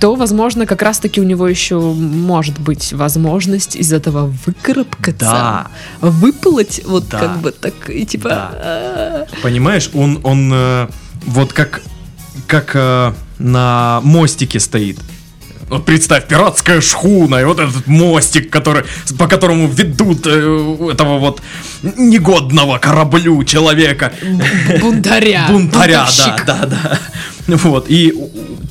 то, 0.00 0.14
возможно, 0.14 0.66
как 0.66 0.82
раз-таки 0.82 1.20
у 1.20 1.24
него 1.24 1.46
еще 1.48 1.78
может 1.78 2.58
быть 2.60 2.92
возможность 2.92 3.76
из 3.76 3.92
этого 3.92 4.32
выкарабкаться, 4.46 5.24
Да. 5.26 5.66
выплыть, 6.00 6.82
вот 6.86 7.08
Да. 7.08 7.18
как 7.18 7.38
бы 7.40 7.50
так, 7.52 7.74
и 7.88 8.04
типа... 8.06 8.28
Да. 8.28 8.50
а, 8.54 9.26
Понимаешь, 9.42 9.90
он, 9.94 10.20
он 10.22 10.50
э, 10.52 10.88
вот 11.26 11.52
как, 11.52 11.82
как 12.46 12.70
э, 12.74 13.12
на 13.38 14.00
мостике 14.02 14.60
стоит. 14.60 14.98
Вот 15.68 15.84
представь, 15.84 16.26
пиратская 16.26 16.80
шхуна, 16.80 17.40
и 17.40 17.44
вот 17.44 17.58
этот 17.58 17.86
мостик, 17.86 18.50
который, 18.50 18.84
по 19.18 19.26
которому 19.26 19.66
ведут 19.68 20.26
э, 20.26 20.90
этого 20.92 21.18
вот 21.18 21.40
негодного 21.96 22.78
кораблю 22.78 23.42
человека. 23.44 24.12
Бунтаря. 24.80 25.46
Бунтаря, 25.50 26.06
да, 26.46 26.66
да, 26.66 26.66
да. 26.66 27.00
Вот, 27.56 27.86
и 27.88 28.12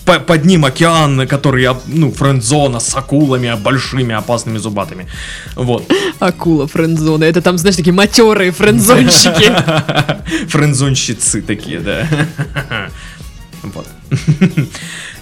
по- 0.06 0.20
под 0.20 0.46
ним 0.46 0.66
океан, 0.66 1.28
который, 1.28 1.68
ну, 1.88 2.12
френдзона 2.12 2.80
с 2.80 2.96
акулами, 2.96 3.56
большими 3.56 4.16
опасными 4.16 4.58
зубатыми. 4.58 5.08
Вот. 5.56 5.92
Акула 6.20 6.68
френдзона. 6.68 7.24
Это 7.24 7.42
там, 7.42 7.58
знаешь, 7.58 7.76
такие 7.76 7.94
матерые 7.94 8.52
френдзонщики. 8.52 9.52
Френдзонщицы 10.50 11.42
такие, 11.42 11.80
да. 11.80 12.08
Вот. 13.64 13.88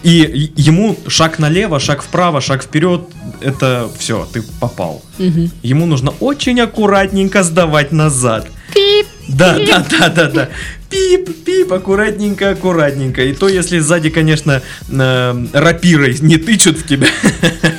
И 0.03 0.51
ему 0.55 0.97
шаг 1.07 1.39
налево, 1.39 1.79
шаг 1.79 2.01
вправо, 2.01 2.41
шаг 2.41 2.63
вперед, 2.63 3.01
это 3.39 3.89
все, 3.99 4.27
ты 4.33 4.41
попал. 4.59 5.03
Мгм. 5.19 5.51
Ему 5.61 5.85
нужно 5.85 6.11
очень 6.19 6.59
аккуратненько 6.59 7.43
сдавать 7.43 7.91
назад. 7.91 8.47
Пип. 8.73 9.05
Да, 9.27 9.57
да, 9.59 9.85
да, 9.89 10.09
да, 10.09 10.27
да. 10.31 10.49
Пип, 10.89 11.45
пип, 11.45 11.71
аккуратненько, 11.71 12.49
аккуратненько. 12.49 13.23
И 13.23 13.33
то, 13.33 13.47
если 13.47 13.79
сзади, 13.79 14.09
конечно, 14.09 14.61
э, 14.89 15.45
рапирой 15.53 16.17
не 16.21 16.37
тычут 16.37 16.77
в 16.79 16.87
тебя. 16.87 17.07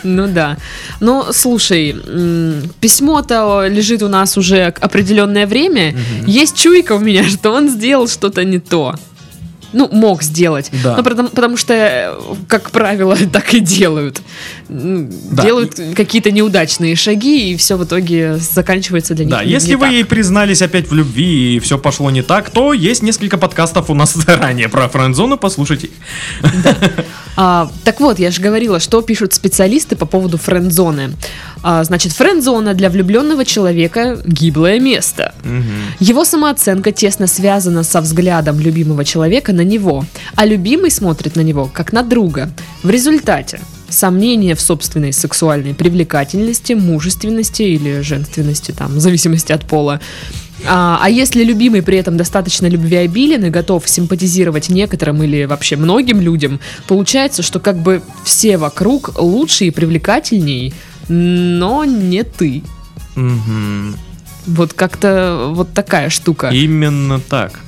Ну 0.03 0.27
да. 0.29 0.57
Но 1.01 1.33
слушай, 1.33 1.91
м, 1.91 2.63
письмо-то 2.81 3.67
лежит 3.69 4.03
у 4.03 4.09
нас 4.09 4.39
уже 4.39 4.65
определенное 4.67 5.47
время. 5.47 5.95
Есть 6.27 6.57
чуйка 6.57 6.93
у 6.93 6.99
меня, 6.99 7.25
что 7.29 7.51
он 7.51 7.69
сделал 7.69 8.09
что-то 8.09 8.45
не 8.45 8.59
то. 8.59 8.95
Ну, 9.73 9.89
мог 9.91 10.23
сделать. 10.23 10.71
Да. 10.83 10.97
Ну, 10.97 11.03
потому, 11.03 11.29
потому 11.29 11.57
что, 11.57 11.75
э, 11.75 12.15
как 12.49 12.71
правило, 12.71 13.17
так 13.33 13.55
и 13.55 13.61
делают. 13.61 14.21
Да. 14.69 15.43
Делают 15.43 15.79
какие-то 15.95 16.31
неудачные 16.31 16.97
шаги, 16.97 17.53
и 17.53 17.57
все 17.57 17.77
в 17.77 17.85
итоге 17.85 18.37
заканчивается 18.37 19.15
для 19.15 19.25
них. 19.25 19.35
Да, 19.35 19.45
не- 19.45 19.51
если 19.51 19.71
не 19.71 19.77
вы 19.77 19.87
так. 19.87 19.93
ей 19.93 20.05
признались 20.05 20.63
опять 20.63 20.91
в 20.91 20.95
любви 20.95 21.57
и 21.57 21.61
все 21.61 21.79
пошло 21.79 22.11
не 22.11 22.23
так, 22.23 22.51
то 22.51 22.73
есть 22.73 23.03
несколько 23.03 23.39
подкастов 23.39 23.91
у 23.91 23.95
нас 23.95 24.15
заранее 24.15 24.69
про 24.69 24.89
френдзону, 24.89 25.37
послушайте. 25.37 25.89
их. 25.89 25.93
А, 27.37 27.71
так 27.85 28.01
вот, 28.01 28.19
я 28.19 28.31
же 28.31 28.43
говорила, 28.43 28.81
что 28.81 29.03
пишут 29.03 29.35
специалисты 29.35 29.97
по 29.97 30.07
поводу 30.07 30.39
френдзоны. 30.39 31.13
А, 31.63 31.85
значит, 31.85 32.13
френдзона 32.13 32.75
для 32.75 32.91
влюбленного 32.91 33.45
человека 33.45 34.19
гиблое 34.25 34.81
место. 34.81 35.35
Его 36.01 36.25
самооценка 36.25 36.93
тесно 36.93 37.27
связана 37.27 37.83
со 37.83 38.01
взглядом 38.01 38.61
любимого 38.61 39.05
человека 39.05 39.53
на 39.53 39.63
него, 39.63 40.05
а 40.35 40.45
любимый 40.45 40.91
смотрит 40.91 41.37
на 41.37 41.43
него 41.43 41.71
как 41.73 41.93
на 41.93 42.03
друга. 42.03 42.51
В 42.83 42.91
результате 42.91 43.61
сомнения 43.93 44.55
в 44.55 44.61
собственной 44.61 45.13
сексуальной 45.13 45.75
привлекательности, 45.75 46.73
мужественности 46.73 47.63
или 47.63 48.01
женственности, 48.01 48.73
там, 48.73 48.97
в 48.97 49.01
зависимости 49.01 49.53
от 49.53 49.65
пола. 49.67 50.01
А, 50.67 50.99
а 51.03 51.11
если 51.11 51.43
любимый 51.43 51.83
при 51.83 51.99
этом 51.99 52.17
достаточно 52.17 52.67
любвеобилен 52.67 53.45
и 53.45 53.51
готов 53.51 53.89
симпатизировать 53.89 54.69
некоторым 54.69 55.23
или 55.23 55.45
вообще 55.45 55.77
многим 55.77 56.21
людям, 56.21 56.61
получается, 56.87 57.43
что 57.43 57.61
как 57.61 57.77
бы 57.77 58.03
все 58.25 58.57
вокруг 58.57 59.21
лучше 59.21 59.67
и 59.67 59.71
привлекательней, 59.71 60.73
но 61.09 61.85
не 61.85 62.23
ты. 62.23 62.63
Мгм. 63.17 63.97
Вот 64.47 64.73
как-то 64.73 65.51
вот 65.55 65.73
такая 65.73 66.11
штука. 66.11 66.49
Именно 66.49 67.21
так. 67.21 67.61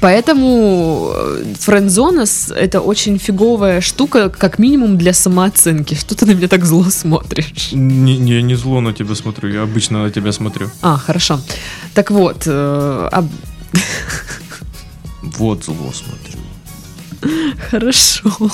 Поэтому 0.00 1.10
э, 1.14 1.44
френдзона 1.58 2.26
с- 2.26 2.52
это 2.54 2.80
очень 2.80 3.18
фиговая 3.18 3.80
штука, 3.80 4.28
как 4.28 4.58
минимум 4.58 4.98
для 4.98 5.12
самооценки. 5.14 5.94
Что 5.94 6.14
ты 6.14 6.26
на 6.26 6.32
меня 6.34 6.48
так 6.48 6.64
зло 6.66 6.84
смотришь? 6.90 7.72
Не, 7.72 8.18
не, 8.18 8.42
не 8.42 8.54
зло 8.56 8.80
на 8.80 8.92
тебя 8.92 9.14
смотрю, 9.14 9.48
я 9.54 9.62
обычно 9.62 10.02
на 10.02 10.10
тебя 10.10 10.32
смотрю. 10.32 10.70
А, 10.82 10.96
хорошо. 10.98 11.40
Так 11.94 12.10
вот, 12.10 12.42
э, 12.46 13.08
об- 13.12 13.30
Вот 15.22 15.64
зло 15.64 15.92
смотрю. 15.92 16.38
хорошо. 17.70 18.50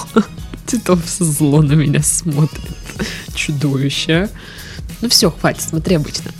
Титов 0.66 1.00
зло 1.06 1.62
на 1.62 1.72
меня 1.72 2.02
смотрит. 2.02 2.60
Чудовище. 3.34 4.28
Ну 5.00 5.08
все, 5.08 5.30
хватит, 5.30 5.62
смотри 5.62 5.96
обычно. 5.96 6.30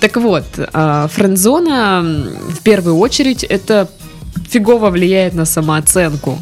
Так 0.00 0.16
вот, 0.16 0.44
а, 0.72 1.08
френдзона 1.08 2.28
в 2.50 2.62
первую 2.62 2.98
очередь 2.98 3.42
это 3.42 3.88
фигово 4.48 4.90
влияет 4.90 5.34
на 5.34 5.44
самооценку. 5.44 6.38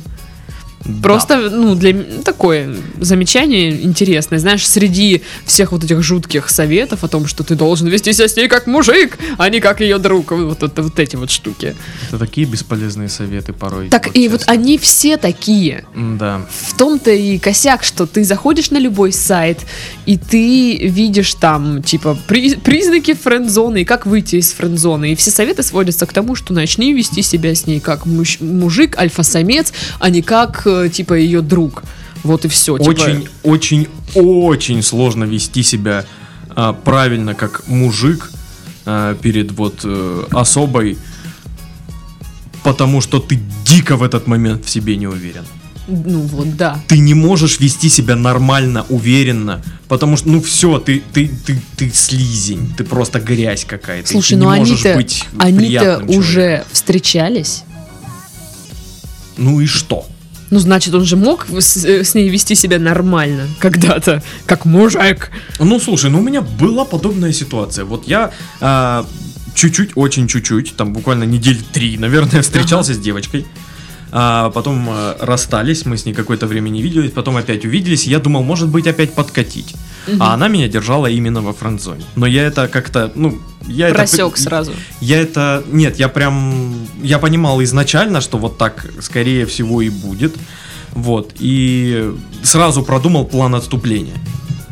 Да. 0.86 1.02
Просто, 1.02 1.50
ну, 1.50 1.74
для 1.74 1.94
такое 2.24 2.76
замечание 3.00 3.82
интересное. 3.82 4.38
Знаешь, 4.38 4.66
среди 4.66 5.22
всех 5.44 5.72
вот 5.72 5.84
этих 5.84 6.02
жутких 6.02 6.48
советов 6.50 7.04
о 7.04 7.08
том, 7.08 7.26
что 7.26 7.42
ты 7.44 7.54
должен 7.54 7.88
вести 7.88 8.12
себя 8.12 8.28
с 8.28 8.36
ней 8.36 8.48
как 8.48 8.66
мужик, 8.66 9.18
а 9.38 9.48
не 9.48 9.60
как 9.60 9.80
ее 9.80 9.98
друг, 9.98 10.30
вот, 10.32 10.62
это- 10.62 10.82
вот 10.82 10.98
эти 10.98 11.16
вот 11.16 11.30
штуки. 11.30 11.74
Это 12.08 12.18
такие 12.18 12.46
бесполезные 12.46 13.08
советы 13.08 13.52
порой. 13.52 13.88
Так 13.88 14.16
и 14.16 14.28
вот 14.28 14.40
честно. 14.40 14.52
они 14.52 14.78
все 14.78 15.16
такие. 15.16 15.84
Да. 15.96 16.46
В 16.66 16.76
том-то 16.76 17.10
и 17.10 17.38
косяк, 17.38 17.82
что 17.84 18.06
ты 18.06 18.24
заходишь 18.24 18.70
на 18.70 18.78
любой 18.78 19.12
сайт, 19.12 19.60
и 20.06 20.16
ты 20.16 20.76
видишь 20.86 21.34
там, 21.34 21.82
типа, 21.82 22.16
при- 22.26 22.54
признаки 22.56 23.14
френдзоны, 23.14 23.82
и 23.82 23.84
как 23.84 24.06
выйти 24.06 24.36
из 24.36 24.52
френдзоны. 24.52 25.12
И 25.12 25.16
все 25.16 25.30
советы 25.30 25.62
сводятся 25.62 26.06
к 26.06 26.12
тому, 26.12 26.34
что 26.34 26.52
начни 26.52 26.92
вести 26.92 27.22
себя 27.22 27.54
с 27.54 27.66
ней 27.66 27.80
как 27.80 28.06
муж- 28.06 28.40
мужик, 28.40 28.98
альфа-самец, 28.98 29.72
а 29.98 30.10
не 30.10 30.22
как, 30.22 30.62
э, 30.66 30.75
типа, 30.92 31.14
ее 31.14 31.40
друг. 31.42 31.82
Вот 32.22 32.44
и 32.44 32.48
все. 32.48 32.74
Очень, 32.74 33.28
очень, 33.42 33.88
очень 34.14 34.82
сложно 34.82 35.24
вести 35.24 35.62
себя 35.62 36.04
а, 36.50 36.72
правильно 36.72 37.34
как 37.34 37.68
мужик 37.68 38.30
а, 38.84 39.14
перед 39.14 39.52
вот 39.52 39.80
э, 39.84 40.24
особой, 40.30 40.98
потому 42.64 43.00
что 43.00 43.20
ты 43.20 43.38
дико 43.64 43.96
в 43.96 44.02
этот 44.02 44.26
момент 44.26 44.64
в 44.64 44.70
себе 44.70 44.96
не 44.96 45.06
уверен. 45.06 45.44
Ну 45.88 46.22
вот, 46.22 46.56
да. 46.56 46.80
Ты 46.88 46.98
не 46.98 47.14
можешь 47.14 47.60
вести 47.60 47.88
себя 47.88 48.16
нормально, 48.16 48.84
уверенно, 48.88 49.62
потому 49.86 50.16
что, 50.16 50.28
ну 50.28 50.40
все, 50.40 50.78
ты, 50.78 51.00
ты, 51.12 51.28
ты, 51.28 51.60
ты 51.76 51.90
слизень, 51.90 52.74
ты 52.76 52.82
просто 52.82 53.20
грязь 53.20 53.64
какая-то. 53.64 54.08
Слушай, 54.08 54.30
ты 54.30 54.36
ну 54.36 54.48
они-то, 54.48 55.00
они-то 55.38 56.02
уже 56.08 56.64
встречались. 56.72 57.62
Ну 59.36 59.60
и 59.60 59.66
что? 59.66 60.06
Ну, 60.50 60.58
значит, 60.58 60.94
он 60.94 61.04
же 61.04 61.16
мог 61.16 61.46
с, 61.48 61.84
э, 61.84 62.04
с 62.04 62.14
ней 62.14 62.28
вести 62.28 62.54
себя 62.54 62.78
нормально 62.78 63.48
когда-то, 63.58 64.22
как 64.46 64.64
мужик. 64.64 65.30
Ну, 65.58 65.80
слушай, 65.80 66.10
ну 66.10 66.20
у 66.20 66.22
меня 66.22 66.40
была 66.40 66.84
подобная 66.84 67.32
ситуация. 67.32 67.84
Вот 67.84 68.06
я 68.06 68.30
а, 68.60 69.04
чуть-чуть, 69.54 69.92
очень 69.96 70.28
чуть-чуть, 70.28 70.76
там 70.76 70.92
буквально 70.92 71.24
недели 71.24 71.58
три, 71.72 71.98
наверное, 71.98 72.42
встречался 72.42 72.94
с 72.94 72.98
девочкой. 72.98 73.46
А 74.12 74.50
потом 74.50 74.86
а, 74.88 75.16
расстались, 75.20 75.84
мы 75.84 75.96
с 75.96 76.06
ней 76.06 76.14
какое-то 76.14 76.46
время 76.46 76.68
не 76.68 76.80
виделись, 76.80 77.10
потом 77.10 77.36
опять 77.36 77.64
увиделись, 77.64 78.06
я 78.06 78.20
думал, 78.20 78.44
может 78.44 78.68
быть, 78.68 78.86
опять 78.86 79.14
подкатить. 79.14 79.74
А 80.20 80.34
она 80.34 80.48
меня 80.48 80.68
держала 80.68 81.06
именно 81.06 81.42
во 81.42 81.52
френдзоне. 81.52 82.04
Но 82.16 82.26
я 82.26 82.44
это 82.44 82.68
как-то, 82.68 83.10
ну, 83.14 83.40
я 83.66 83.88
Просек 83.90 84.32
это... 84.32 84.42
сразу. 84.42 84.72
Я 85.00 85.20
это... 85.20 85.64
Нет, 85.66 85.98
я 85.98 86.08
прям... 86.08 86.86
Я 87.02 87.18
понимал 87.18 87.62
изначально, 87.62 88.20
что 88.20 88.38
вот 88.38 88.58
так, 88.58 88.86
скорее 89.00 89.46
всего, 89.46 89.82
и 89.82 89.90
будет. 89.90 90.34
Вот. 90.92 91.32
И 91.38 92.12
сразу 92.42 92.82
продумал 92.82 93.24
план 93.24 93.54
отступления. 93.54 94.16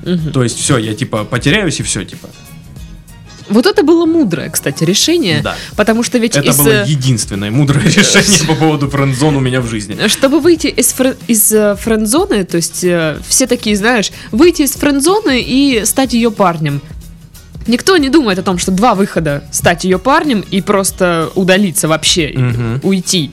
Мгм. 0.05 0.33
То 0.33 0.43
есть 0.43 0.59
все, 0.59 0.79
я 0.79 0.95
типа 0.95 1.25
потеряюсь 1.25 1.81
и 1.81 1.83
все, 1.83 2.05
типа. 2.05 2.29
Вот 3.49 3.67
это 3.67 3.83
было 3.83 4.07
мудрое, 4.07 4.49
кстати, 4.51 4.85
решение. 4.85 5.41
Да. 5.43 5.57
Потому 5.77 6.03
что 6.03 6.19
ведь 6.19 6.37
Это 6.37 6.49
из, 6.49 6.57
было 6.57 6.69
э, 6.69 6.85
единственное 6.87 7.51
мудрое 7.51 7.85
решение 7.89 8.47
по 8.47 8.55
поводу 8.55 8.89
френдзон 8.89 9.37
у 9.37 9.41
меня 9.41 9.61
в 9.61 9.69
жизни. 9.69 10.09
Чтобы 10.09 10.41
выйти 10.41 10.69
из, 10.69 10.95
фре- 10.95 11.17
из 11.27 11.53
э, 11.53 11.77
френдзоны, 11.77 12.45
то 12.45 12.57
есть 12.57 12.83
э, 12.85 13.19
все 13.29 13.47
такие, 13.47 13.77
знаешь, 13.77 14.11
выйти 14.33 14.63
из 14.63 14.73
френдзоны 14.73 15.43
и 15.43 15.83
стать 15.85 16.15
ее 16.15 16.31
парнем. 16.31 16.81
Никто 17.67 17.97
не 17.97 18.11
думает 18.11 18.39
о 18.39 18.43
том, 18.43 18.59
что 18.59 18.71
два 18.73 18.95
выхода 18.95 19.43
стать 19.51 19.85
ее 19.85 19.99
парнем 19.99 20.45
и 20.51 20.61
просто 20.61 21.31
удалиться 21.35 21.89
вообще, 21.89 22.33
Мгм. 22.35 22.81
уйти. 22.83 23.31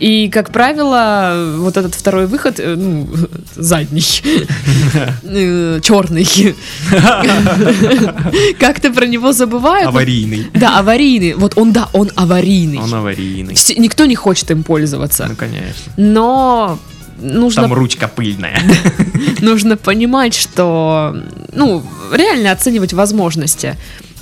И, 0.00 0.28
как 0.28 0.52
правило, 0.52 1.54
вот 1.58 1.76
этот 1.76 1.94
второй 1.94 2.26
выход, 2.26 2.60
э, 2.60 2.76
ну, 2.76 3.08
задний, 3.56 4.00
черный, 5.82 6.54
как-то 8.60 8.92
про 8.92 9.06
него 9.06 9.32
забывают. 9.32 9.88
Аварийный. 9.88 10.46
Да, 10.54 10.78
аварийный. 10.78 11.34
Вот 11.34 11.58
он, 11.58 11.72
да, 11.72 11.88
он 11.92 12.10
аварийный. 12.14 12.78
Он 12.78 12.94
аварийный. 12.94 13.56
Никто 13.76 14.06
не 14.06 14.14
хочет 14.14 14.50
им 14.50 14.62
пользоваться. 14.62 15.26
Ну, 15.28 15.34
конечно. 15.36 15.92
Но 15.96 16.78
нужно, 17.20 17.62
Там 17.62 17.72
ручка 17.72 18.08
пыльная. 18.08 18.60
нужно 19.40 19.76
понимать, 19.76 20.34
что, 20.34 21.16
ну, 21.52 21.82
реально 22.12 22.52
оценивать 22.52 22.92
возможности. 22.92 23.76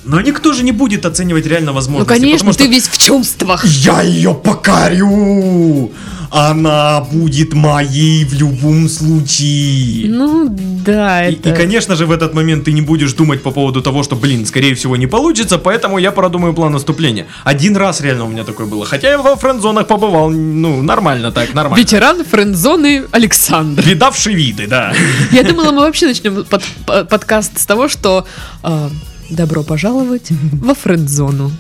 Но 0.07 0.21
никто 0.21 0.53
же 0.53 0.63
не 0.63 0.73
будет 0.73 1.05
оценивать 1.05 1.47
реально 1.47 1.73
Ну, 1.73 1.75
возможности. 1.75 2.09
конечно, 2.13 2.39
потому 2.39 2.53
что 2.53 2.63
ты 2.65 2.71
весь 2.71 2.89
в 2.89 2.97
чувствах. 2.99 3.65
Я 3.65 4.03
ее 4.03 4.35
покорю! 4.35 5.91
Она 6.31 7.01
будет 7.13 7.55
моей 7.55 8.25
в 8.25 8.35
любом 8.35 8.89
случае. 8.89 10.09
Ну, 10.11 10.49
да, 10.85 11.27
И, 11.29 11.35
это... 11.35 11.51
и, 11.51 11.55
конечно 11.57 11.95
же, 11.97 12.05
в 12.07 12.11
этот 12.11 12.35
момент 12.35 12.65
ты 12.65 12.73
не 12.73 12.83
будешь 12.83 13.13
думать 13.15 13.43
по 13.43 13.53
поводу 13.53 13.81
того, 13.81 14.03
что, 14.03 14.17
блин, 14.17 14.45
скорее 14.45 14.75
всего, 14.75 14.97
не 14.97 15.07
получится, 15.07 15.57
поэтому 15.57 15.99
я 15.99 16.11
продумаю 16.11 16.53
план 16.53 16.73
наступления. 16.73 17.27
Один 17.45 17.77
раз 17.77 18.01
реально 18.01 18.25
у 18.25 18.29
меня 18.29 18.45
такое 18.45 18.67
было. 18.67 18.85
Хотя 18.85 19.11
я 19.11 19.19
во 19.19 19.37
френд-зонах 19.37 19.87
побывал, 19.87 20.31
ну, 20.31 20.83
нормально 20.83 21.31
так, 21.31 21.55
нормально. 21.55 21.81
Ветеран 21.83 22.25
френдзоны 22.25 23.05
Александр. 23.13 23.83
Видавший 23.87 24.35
виды, 24.35 24.67
да. 24.67 24.93
Я 25.33 25.45
думала, 25.45 25.71
мы 25.71 25.81
вообще 25.83 26.07
начнем 26.07 26.45
под- 26.45 26.65
по- 26.87 27.05
подкаст 27.05 27.59
с 27.59 27.67
того, 27.67 27.89
что 27.89 28.27
а, 28.63 28.91
добро 29.31 29.63
пожаловать 29.63 30.29
во 30.53 30.75
френдзону. 30.75 31.51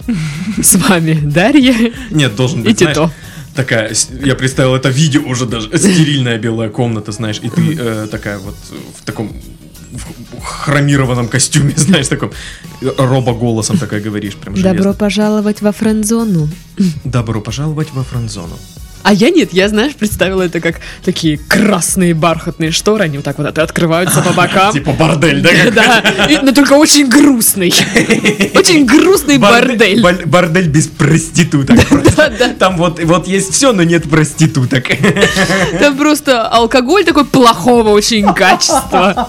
С 0.62 0.74
вами 0.76 1.14
Дарья 1.24 1.92
Нет, 2.10 2.36
должен 2.36 2.60
и 2.60 2.64
быть, 2.64 2.78
знаешь, 2.78 2.96
Тито. 2.96 3.10
такая, 3.54 3.92
я 4.24 4.34
представил 4.34 4.74
это 4.74 4.88
видео 4.88 5.22
уже 5.22 5.46
даже, 5.46 5.68
стерильная 5.76 6.38
белая 6.38 6.68
комната, 6.70 7.12
знаешь, 7.12 7.40
и 7.42 7.48
ты 7.48 7.76
э, 7.78 8.08
такая 8.10 8.38
вот 8.38 8.56
в 8.98 9.04
таком 9.04 9.32
в 9.92 10.42
хромированном 10.44 11.28
костюме, 11.28 11.72
знаешь, 11.76 12.08
таком 12.08 12.32
э, 12.82 12.90
робо-голосом 12.98 13.78
такая 13.78 14.00
говоришь, 14.00 14.34
прям 14.36 14.54
Добро 14.54 14.70
железно. 14.70 14.92
пожаловать 14.94 15.62
во 15.62 15.72
френдзону. 15.72 16.48
Добро 17.04 17.40
пожаловать 17.40 17.88
во 17.92 18.02
френдзону. 18.04 18.56
А 19.02 19.12
я 19.12 19.30
нет, 19.30 19.52
я, 19.52 19.68
знаешь, 19.68 19.94
представила 19.94 20.42
это 20.42 20.60
как 20.60 20.80
такие 21.04 21.38
красные 21.38 22.14
бархатные 22.14 22.72
шторы, 22.72 23.04
они 23.04 23.18
вот 23.18 23.24
так 23.24 23.38
вот 23.38 23.58
открываются 23.58 24.20
по 24.20 24.32
бокам. 24.32 24.72
Типа 24.72 24.92
бордель, 24.92 25.40
да? 25.40 25.50
Да, 25.76 26.02
но 26.42 26.52
только 26.52 26.72
очень 26.74 27.08
грустный. 27.08 27.68
Очень 28.54 28.86
грустный 28.86 29.38
бордель. 29.38 30.00
Бордель 30.00 30.68
без 30.68 30.86
проституток. 30.86 31.78
Там 32.58 32.76
вот, 32.76 33.26
есть 33.26 33.52
все, 33.52 33.72
но 33.72 33.82
нет 33.82 34.08
проституток. 34.08 34.84
Там 35.78 35.96
просто 35.96 36.46
алкоголь 36.46 37.04
такой 37.04 37.24
плохого 37.24 37.90
очень 37.90 38.32
качества. 38.34 39.28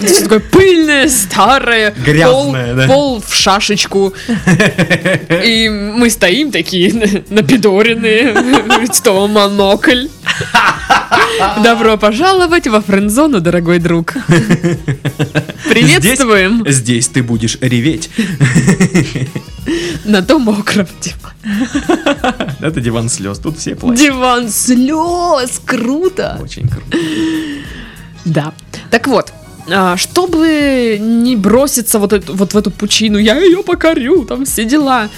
Всё 0.00 0.22
такое 0.22 0.40
пыльное, 0.40 1.08
старое. 1.08 1.94
Грязное, 2.04 2.74
да. 2.74 2.86
Пол 2.86 3.22
в 3.26 3.34
шашечку. 3.34 4.14
И 5.44 5.68
мы 5.68 6.10
стоим 6.10 6.50
такие 6.50 7.24
напидоренные. 7.28 8.34
Что, 9.02 9.26
монокль? 9.26 10.06
Добро 11.64 11.96
пожаловать 11.96 12.68
во 12.68 12.80
френдзону, 12.80 13.40
дорогой 13.40 13.80
друг. 13.80 14.14
Приветствуем 15.68 16.60
Здесь, 16.60 16.76
здесь 16.76 17.08
ты 17.08 17.24
будешь 17.24 17.58
реветь. 17.60 18.10
на 20.04 20.22
том 20.22 20.42
мокром 20.42 20.86
диване. 21.00 21.68
Это 22.60 22.80
диван 22.80 23.08
слез, 23.08 23.40
тут 23.40 23.58
все 23.58 23.74
плачут. 23.74 23.98
Диван 24.04 24.48
слез, 24.48 25.60
круто. 25.66 26.38
Очень 26.40 26.68
круто. 26.68 26.96
Да. 28.24 28.52
Так 28.92 29.08
вот, 29.08 29.32
а, 29.68 29.96
чтобы 29.96 30.96
не 31.00 31.34
броситься 31.34 31.98
вот, 31.98 32.12
эту- 32.12 32.34
вот 32.36 32.54
в 32.54 32.56
эту 32.56 32.70
пучину, 32.70 33.18
я 33.18 33.36
ее 33.40 33.64
покорю, 33.64 34.24
там 34.26 34.44
все 34.44 34.64
дела. 34.64 35.08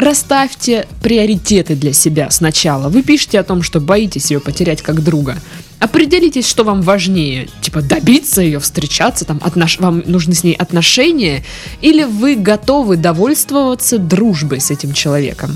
Расставьте 0.00 0.88
приоритеты 1.02 1.74
для 1.74 1.92
себя 1.92 2.30
сначала. 2.30 2.88
Вы 2.88 3.02
пишете 3.02 3.38
о 3.38 3.42
том, 3.42 3.62
что 3.62 3.80
боитесь 3.80 4.30
ее 4.30 4.40
потерять 4.40 4.80
как 4.80 5.04
друга. 5.04 5.36
Определитесь, 5.78 6.48
что 6.48 6.64
вам 6.64 6.80
важнее. 6.80 7.50
Типа 7.60 7.82
добиться 7.82 8.40
ее, 8.40 8.60
встречаться, 8.60 9.26
там, 9.26 9.42
отнош... 9.44 9.78
вам 9.78 10.02
нужны 10.06 10.32
с 10.34 10.42
ней 10.42 10.54
отношения, 10.54 11.44
или 11.82 12.04
вы 12.04 12.36
готовы 12.36 12.96
довольствоваться 12.96 13.98
дружбой 13.98 14.62
с 14.62 14.70
этим 14.70 14.94
человеком. 14.94 15.54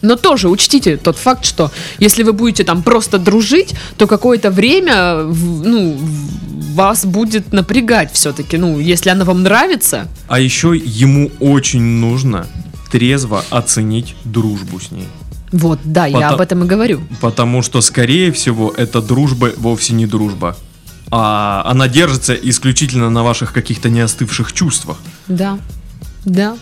Но 0.00 0.16
тоже 0.16 0.48
учтите 0.48 0.96
тот 0.96 1.18
факт, 1.18 1.44
что 1.44 1.70
если 1.98 2.22
вы 2.22 2.32
будете 2.32 2.64
там 2.64 2.82
просто 2.82 3.18
дружить, 3.18 3.74
то 3.98 4.06
какое-то 4.06 4.50
время 4.50 5.24
ну, 5.24 5.98
вас 6.72 7.04
будет 7.04 7.52
напрягать 7.52 8.10
все-таки. 8.14 8.56
Ну, 8.56 8.78
если 8.78 9.10
она 9.10 9.26
вам 9.26 9.42
нравится, 9.42 10.08
А 10.28 10.40
еще 10.40 10.74
ему 10.74 11.30
очень 11.40 11.82
нужно 11.82 12.46
трезво 12.90 13.44
оценить 13.50 14.14
дружбу 14.24 14.80
с 14.80 14.90
ней. 14.90 15.08
вот, 15.52 15.78
да, 15.84 16.06
я 16.06 16.14
Потом- 16.18 16.34
об 16.34 16.40
этом 16.40 16.64
и 16.64 16.66
говорю. 16.66 17.00
Потому 17.20 17.62
что, 17.62 17.80
скорее 17.80 18.32
всего, 18.32 18.72
эта 18.76 19.00
дружба 19.00 19.50
вовсе 19.56 19.94
не 19.94 20.06
дружба. 20.06 20.56
А 21.10 21.62
она 21.64 21.88
держится 21.88 22.34
исключительно 22.34 23.08
на 23.08 23.22
ваших 23.22 23.52
каких-то 23.54 23.88
неостывших 23.88 24.52
чувствах. 24.52 24.98
Да, 25.26 25.58
да. 26.26 26.56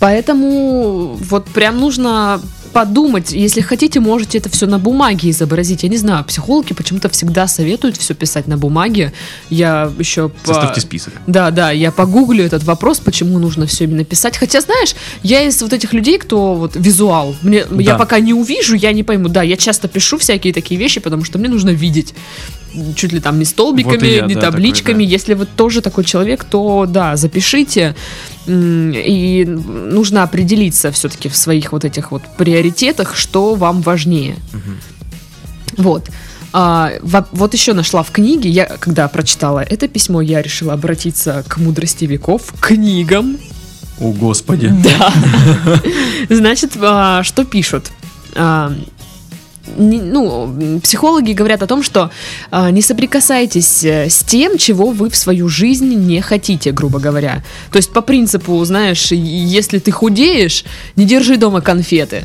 Поэтому 0.00 1.14
вот 1.30 1.46
прям 1.46 1.78
нужно 1.78 2.40
подумать, 2.72 3.32
если 3.32 3.60
хотите, 3.60 4.00
можете 4.00 4.38
это 4.38 4.48
все 4.48 4.66
на 4.66 4.78
бумаге 4.78 5.30
изобразить. 5.30 5.82
Я 5.82 5.88
не 5.88 5.96
знаю, 5.96 6.24
психологи 6.24 6.72
почему-то 6.74 7.08
всегда 7.08 7.46
советуют 7.46 7.96
все 7.96 8.14
писать 8.14 8.48
на 8.48 8.56
бумаге. 8.56 9.12
Я 9.50 9.90
еще... 9.98 10.28
по- 10.28 10.54
Составьте 10.54 10.80
список. 10.80 11.12
Да, 11.26 11.50
да, 11.50 11.70
я 11.70 11.92
погуглю 11.92 12.44
этот 12.44 12.64
вопрос, 12.64 12.98
почему 13.00 13.38
нужно 13.38 13.66
все 13.66 13.84
именно 13.84 14.04
писать. 14.04 14.36
Хотя, 14.36 14.60
знаешь, 14.60 14.94
я 15.22 15.42
из 15.42 15.60
вот 15.62 15.72
этих 15.72 15.92
людей, 15.92 16.18
кто 16.18 16.54
вот 16.54 16.72
визуал. 16.74 17.34
Мне, 17.42 17.64
Я 17.78 17.92
Да. 17.92 17.98
пока 17.98 18.18
не 18.20 18.32
увижу, 18.34 18.74
я 18.74 18.92
не 18.92 19.02
пойму. 19.02 19.28
Да, 19.28 19.42
я 19.42 19.56
часто 19.56 19.88
пишу 19.88 20.18
всякие 20.18 20.52
такие 20.52 20.78
вещи, 20.80 21.00
потому 21.00 21.24
что 21.24 21.38
мне 21.38 21.48
нужно 21.48 21.70
видеть. 21.70 22.14
Чуть 22.96 23.12
ли 23.12 23.20
там 23.20 23.38
не 23.38 23.44
столбиками, 23.44 23.94
Вот 23.96 24.02
я, 24.02 24.26
не 24.26 24.34
да, 24.34 24.40
табличками. 24.40 24.94
такой, 24.94 25.06
да. 25.06 25.10
Если 25.12 25.34
вы 25.34 25.44
тоже 25.46 25.82
такой 25.82 26.04
человек, 26.04 26.44
то 26.44 26.86
да, 26.88 27.16
запишите. 27.16 27.94
И 28.46 29.44
нужно 29.46 30.22
определиться 30.24 30.90
все-таки 30.90 31.28
в 31.28 31.36
своих 31.36 31.72
вот 31.72 31.84
этих 31.84 32.10
вот 32.10 32.22
приоритетах, 32.36 33.14
что 33.16 33.54
вам 33.54 33.82
важнее. 33.82 34.36
Вот. 35.76 36.08
А, 36.52 36.92
во- 37.00 37.26
вот 37.32 37.54
еще 37.54 37.72
нашла 37.72 38.02
в 38.02 38.10
книге, 38.10 38.50
я 38.50 38.66
когда 38.66 39.08
прочитала 39.08 39.60
это 39.60 39.88
письмо, 39.88 40.20
я 40.20 40.42
решила 40.42 40.74
обратиться 40.74 41.44
к 41.48 41.56
мудрости 41.56 42.04
веков, 42.04 42.52
к 42.60 42.66
книгам. 42.66 43.38
О, 43.98 44.12
господи. 44.12 44.68
Да. 44.84 45.12
Значит, 46.28 46.72
а, 46.80 47.22
что 47.22 47.44
пишут? 47.44 47.90
А, 48.34 48.72
ну, 49.76 50.80
психологи 50.82 51.32
говорят 51.32 51.62
о 51.62 51.66
том, 51.66 51.82
что 51.82 52.10
а, 52.50 52.70
не 52.70 52.82
соприкасайтесь 52.82 53.84
э, 53.84 54.08
с 54.08 54.22
тем, 54.22 54.58
чего 54.58 54.90
вы 54.90 55.08
в 55.08 55.16
свою 55.16 55.48
жизнь 55.48 55.94
не 55.94 56.20
хотите, 56.20 56.72
грубо 56.72 56.98
говоря. 56.98 57.42
То 57.70 57.76
есть 57.76 57.92
по 57.92 58.00
принципу, 58.00 58.64
знаешь, 58.64 59.12
если 59.12 59.78
ты 59.78 59.90
худеешь, 59.92 60.64
не 60.96 61.04
держи 61.04 61.36
дома 61.36 61.60
конфеты. 61.60 62.24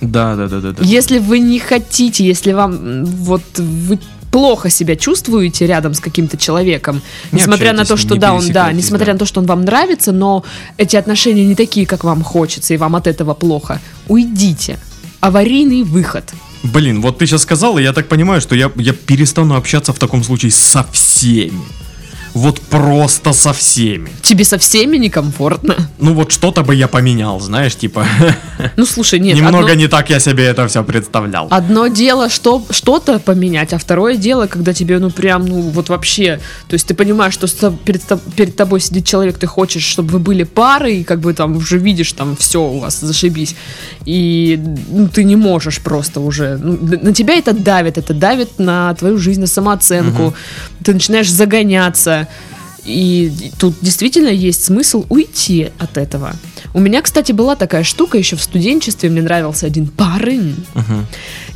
Да, 0.00 0.36
да, 0.36 0.48
да, 0.48 0.60
да. 0.60 0.72
да. 0.72 0.84
Если 0.84 1.18
вы 1.18 1.38
не 1.38 1.58
хотите, 1.58 2.24
если 2.24 2.52
вам 2.52 3.04
вот 3.04 3.42
вы 3.58 3.98
плохо 4.30 4.68
себя 4.68 4.96
чувствуете 4.96 5.66
рядом 5.66 5.94
с 5.94 6.00
каким-то 6.00 6.36
человеком, 6.36 7.00
Не 7.30 7.38
несмотря 7.38 7.72
на 7.72 7.84
то, 7.84 7.96
что 7.96 8.16
да, 8.16 8.34
он 8.34 8.48
да, 8.50 8.72
несмотря 8.72 9.06
да. 9.06 9.12
на 9.12 9.18
то, 9.20 9.26
что 9.26 9.40
он 9.40 9.46
вам 9.46 9.64
нравится, 9.64 10.10
но 10.10 10.44
эти 10.76 10.96
отношения 10.96 11.44
не 11.44 11.54
такие, 11.54 11.86
как 11.86 12.02
вам 12.02 12.22
хочется, 12.22 12.74
и 12.74 12.76
вам 12.76 12.96
от 12.96 13.06
этого 13.06 13.34
плохо, 13.34 13.80
уйдите. 14.08 14.78
Аварийный 15.20 15.84
выход. 15.84 16.24
Блин, 16.64 17.02
вот 17.02 17.18
ты 17.18 17.26
сейчас 17.26 17.42
сказал, 17.42 17.78
и 17.78 17.82
я 17.82 17.92
так 17.92 18.08
понимаю, 18.08 18.40
что 18.40 18.54
я, 18.54 18.72
я 18.76 18.94
перестану 18.94 19.54
общаться 19.54 19.92
в 19.92 19.98
таком 19.98 20.24
случае 20.24 20.50
со 20.50 20.82
всеми. 20.92 21.60
Вот 22.34 22.60
просто 22.60 23.32
со 23.32 23.52
всеми. 23.52 24.10
Тебе 24.22 24.44
со 24.44 24.58
всеми 24.58 24.96
некомфортно. 24.96 25.76
Ну 25.98 26.14
вот 26.14 26.32
что-то 26.32 26.62
бы 26.62 26.74
я 26.74 26.88
поменял, 26.88 27.40
знаешь, 27.40 27.76
типа, 27.76 28.04
Ну 28.76 28.86
слушай, 28.86 29.20
нет, 29.20 29.36
немного 29.36 29.58
одно, 29.58 29.74
не 29.74 29.88
так 29.88 30.10
я 30.10 30.20
себе 30.20 30.44
это 30.44 30.66
все 30.66 30.82
представлял. 30.82 31.46
одно 31.50 31.86
дело 31.86 32.28
что, 32.28 32.64
что-то 32.70 33.18
поменять, 33.18 33.72
а 33.72 33.78
второе 33.78 34.16
дело, 34.16 34.46
когда 34.46 34.72
тебе 34.72 34.98
ну 34.98 35.10
прям, 35.10 35.46
ну 35.46 35.60
вот 35.60 35.88
вообще, 35.88 36.40
то 36.68 36.74
есть 36.74 36.86
ты 36.88 36.94
понимаешь, 36.94 37.34
что 37.34 37.46
перед, 37.70 38.02
перед 38.36 38.56
тобой 38.56 38.80
сидит 38.80 39.06
человек, 39.06 39.38
ты 39.38 39.46
хочешь, 39.46 39.84
чтобы 39.84 40.12
вы 40.12 40.18
были 40.18 40.42
парой, 40.42 40.98
и 40.98 41.04
как 41.04 41.20
бы 41.20 41.34
там 41.34 41.56
уже 41.56 41.78
видишь, 41.78 42.12
там 42.12 42.36
все 42.36 42.62
у 42.62 42.78
вас 42.78 43.00
зашибись, 43.00 43.54
и 44.04 44.60
ну, 44.88 45.08
ты 45.08 45.24
не 45.24 45.36
можешь 45.36 45.80
просто 45.80 46.20
уже, 46.20 46.58
ну, 46.58 46.78
на 46.80 47.12
тебя 47.12 47.34
это 47.34 47.52
давит, 47.52 47.98
это 47.98 48.12
давит 48.12 48.58
на 48.58 48.94
твою 48.94 49.18
жизнь, 49.18 49.40
на 49.40 49.46
самооценку, 49.46 50.34
ты 50.82 50.92
начинаешь 50.92 51.30
загоняться, 51.30 52.23
и 52.84 53.32
тут 53.58 53.76
действительно 53.80 54.28
есть 54.28 54.64
смысл 54.64 55.06
уйти 55.08 55.70
от 55.78 55.96
этого. 55.96 56.32
У 56.74 56.80
меня, 56.80 57.00
кстати, 57.02 57.32
была 57.32 57.56
такая 57.56 57.82
штука 57.82 58.18
еще 58.18 58.36
в 58.36 58.42
студенчестве, 58.42 59.08
мне 59.08 59.22
нравился 59.22 59.66
один 59.66 59.86
парень, 59.86 60.54
Мгм. 60.74 61.06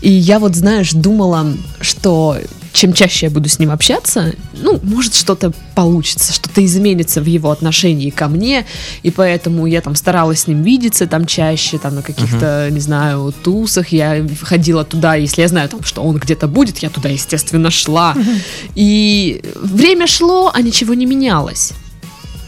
и 0.00 0.10
я 0.10 0.38
вот, 0.38 0.54
знаешь, 0.56 0.92
думала, 0.92 1.52
что 1.80 2.38
чем 2.78 2.92
чаще 2.92 3.26
я 3.26 3.30
буду 3.30 3.48
с 3.48 3.58
ним 3.58 3.72
общаться, 3.72 4.32
ну, 4.52 4.78
может, 4.84 5.14
что-то 5.14 5.52
получится, 5.74 6.32
что-то 6.32 6.64
изменится 6.64 7.20
в 7.20 7.26
его 7.26 7.50
отношении 7.50 8.10
ко 8.10 8.28
мне, 8.28 8.66
и 9.02 9.10
поэтому 9.10 9.66
я 9.66 9.80
там 9.80 9.96
старалась 9.96 10.42
с 10.42 10.46
ним 10.46 10.62
видеться 10.62 11.08
там 11.08 11.26
чаще, 11.26 11.78
там 11.78 11.96
на 11.96 12.02
каких-то, 12.02 12.68
не 12.70 12.80
знаю, 12.80 13.34
тусах, 13.42 13.88
я 13.88 14.24
ходила 14.42 14.84
туда, 14.84 15.16
если 15.16 15.42
я 15.42 15.48
знаю, 15.48 15.68
там, 15.68 15.82
что 15.82 16.02
он 16.02 16.18
где-то 16.18 16.46
будет, 16.46 16.78
я 16.78 16.88
туда, 16.88 17.08
естественно, 17.08 17.70
шла. 17.70 18.14
И 18.76 19.42
время 19.56 20.06
шло, 20.06 20.52
а 20.54 20.62
ничего 20.62 20.94
не 20.94 21.06
менялось. 21.06 21.72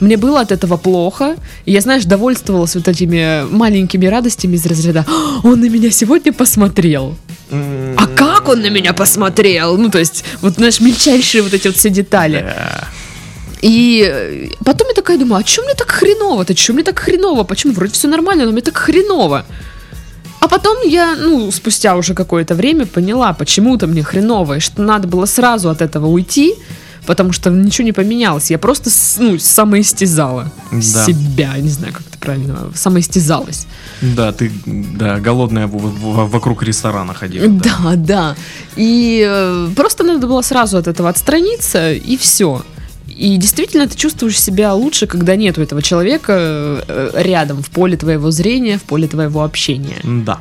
Мне 0.01 0.17
было 0.17 0.41
от 0.41 0.51
этого 0.51 0.77
плохо. 0.77 1.37
И 1.67 1.73
я, 1.73 1.81
знаешь, 1.81 2.05
довольствовалась 2.05 2.75
вот 2.75 2.89
этими 2.89 3.45
маленькими 3.51 4.07
радостями 4.07 4.57
из 4.57 4.67
разряда 4.67 5.05
«А, 5.07 5.47
«Он 5.47 5.61
на 5.61 5.69
меня 5.69 5.91
сегодня 5.91 6.33
посмотрел». 6.33 7.17
А 7.51 8.07
как 8.15 8.49
он 8.49 8.63
на 8.63 8.71
меня 8.71 8.93
посмотрел? 8.93 9.77
Ну, 9.77 9.91
то 9.91 9.99
есть, 9.99 10.25
вот, 10.41 10.55
знаешь, 10.55 10.81
мельчайшие 10.81 11.43
вот 11.43 11.53
эти 11.53 11.67
вот 11.67 11.77
все 11.77 11.91
детали. 11.91 12.55
И 13.61 14.09
э, 14.11 14.49
потом 14.65 14.89
я 14.89 14.95
такая 14.95 15.19
думаю, 15.19 15.43
а 15.43 15.47
что 15.47 15.63
мне 15.63 15.75
так 15.75 15.91
хреново-то? 15.91 16.57
Что 16.57 16.73
мне 16.73 16.83
так 16.83 16.99
хреново? 16.99 17.45
Почему? 17.45 17.75
Вроде 17.75 17.93
все 17.93 18.09
нормально, 18.09 18.47
но 18.47 18.53
мне 18.53 18.63
так 18.63 18.77
хреново. 18.77 19.45
А 20.41 20.49
потом 20.49 20.79
я, 20.87 21.15
ну, 21.17 21.51
спустя 21.51 21.97
уже 21.97 22.15
какое-то 22.15 22.55
время 22.55 22.87
поняла, 22.87 23.35
почему-то 23.35 23.87
мне 23.87 24.03
хреново, 24.03 24.57
и 24.57 24.61
что 24.61 24.83
надо 24.83 25.07
было 25.07 25.27
сразу 25.27 25.69
от 25.69 25.83
этого 25.83 26.07
уйти, 26.07 26.55
потому 27.11 27.33
что 27.33 27.51
ничего 27.51 27.85
не 27.87 27.93
поменялось. 27.93 28.51
Я 28.53 28.59
просто, 28.59 28.89
ну, 29.19 29.37
самоистязала 29.39 30.53
Да. 30.71 30.81
себя, 31.05 31.59
не 31.59 31.69
знаю, 31.69 31.93
как 31.93 32.03
это 32.07 32.19
правильно, 32.19 32.71
самоистязалась. 32.75 33.67
Да, 34.01 34.31
ты, 34.31 34.53
да, 34.67 35.19
голодная 35.19 35.67
в- 35.67 35.73
в- 35.73 36.31
вокруг 36.31 36.63
ресторана 36.63 37.13
ходила. 37.15 37.49
Да, 37.49 37.97
да. 37.97 38.37
И 38.77 39.27
э, 39.29 39.69
просто 39.75 40.05
надо 40.05 40.29
было 40.29 40.43
сразу 40.43 40.77
от 40.79 40.87
этого 40.87 41.09
отстраниться, 41.09 41.93
и 41.93 42.17
все. 42.17 42.63
И 43.09 43.37
действительно 43.39 43.89
ты 43.89 43.97
чувствуешь 43.97 44.41
себя 44.41 44.73
лучше, 44.73 45.09
когда 45.09 45.35
нету 45.37 45.63
этого 45.63 45.83
человека 45.83 46.33
э, 46.89 47.11
рядом, 47.17 47.61
в 47.63 47.71
поле 47.71 47.97
твоего 47.97 48.31
зрения, 48.31 48.79
в 48.79 48.83
поле 48.83 49.09
твоего 49.09 49.43
общения. 49.43 49.99
Да. 50.05 50.39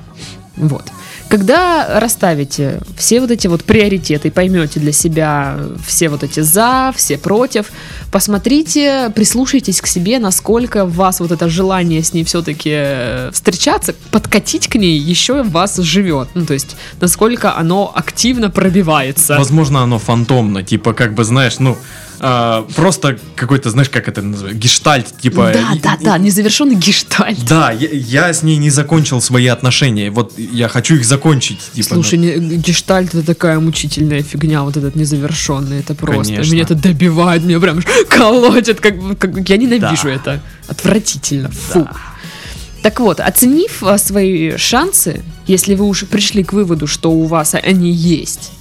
Вот. 0.56 0.84
Когда 1.30 2.00
расставите 2.00 2.80
все 2.98 3.22
вот 3.22 3.30
эти 3.30 3.46
вот 3.46 3.64
приоритеты, 3.64 4.32
поймете 4.32 4.80
для 4.80 4.92
себя 4.92 5.60
все 5.86 6.10
вот 6.10 6.24
эти 6.24 6.40
за, 6.40 6.92
все 6.96 7.20
против, 7.20 7.68
посмотрите, 8.12 9.12
прислушайтесь 9.14 9.80
к 9.80 9.86
себе, 9.86 10.18
насколько 10.18 10.88
вас 10.88 11.20
вот 11.20 11.32
это 11.32 11.48
желание 11.48 12.04
с 12.04 12.14
ней 12.14 12.24
все-таки 12.24 13.32
встречаться, 13.32 13.94
подкатить 14.10 14.68
к 14.68 14.76
ней 14.76 14.98
еще 14.98 15.44
вас 15.44 15.78
живет. 15.78 16.30
Ну, 16.34 16.48
то 16.48 16.54
есть, 16.56 16.76
насколько 17.00 17.56
оно 17.56 17.92
активно 17.94 18.50
пробивается. 18.50 19.38
Возможно, 19.38 19.84
оно 19.84 20.00
фантомно, 20.00 20.64
типа, 20.64 20.94
как 20.94 21.14
бы, 21.14 21.24
знаешь, 21.24 21.60
ну, 21.60 21.78
а, 22.20 22.68
просто 22.76 23.18
какой-то, 23.36 23.70
знаешь, 23.70 23.90
как 23.90 24.08
это 24.08 24.22
называется, 24.22 24.60
гештальт, 24.60 25.08
типа... 25.22 25.52
да, 25.54 25.78
да, 25.82 25.98
да, 26.02 26.18
незавершенный 26.18 26.76
гештальт. 26.76 27.44
Да, 27.48 27.72
я, 27.72 27.90
я 27.92 28.34
с 28.34 28.44
ней 28.44 28.58
не 28.58 28.70
закончил 28.70 29.22
свои 29.22 29.48
отношения. 29.48 30.12
Вот 30.12 30.38
я 30.38 30.68
хочу 30.68 30.96
их 30.96 31.06
закончить. 31.06 31.60
Типа, 31.74 31.96
Слушай, 31.96 32.20
не- 32.20 32.58
гештальт 32.58 33.14
это 33.16 33.24
такая 33.26 33.60
мучительная 33.60 34.22
фигня, 34.22 34.64
вот 34.64 34.78
этот 34.78 34.96
незавершенный, 34.96 35.80
это 35.80 35.96
просто. 35.96 36.34
Конечно. 36.34 36.52
Меня 36.54 36.64
это 36.64 36.76
добивает, 36.76 37.44
меня 37.44 37.60
прям 37.60 37.82
колотит, 38.10 38.82
как, 38.82 38.96
как- 39.18 39.50
я 39.50 39.58
ненавижу 39.58 40.04
Да. 40.08 40.10
это. 40.14 40.42
Отвратительно. 40.68 41.50
Фу. 41.50 41.84
Да. 41.84 41.92
Так 42.82 43.00
вот, 43.02 43.20
оценив 43.20 43.84
а, 43.84 43.98
свои 43.98 44.56
шансы, 44.58 45.22
если 45.48 45.76
вы 45.76 45.86
уже 45.86 46.06
пришли 46.06 46.44
к 46.44 46.54
выводу, 46.54 46.88
что 46.88 47.12
у 47.12 47.26
вас 47.26 47.54
они 47.56 47.92
есть, 47.92 48.52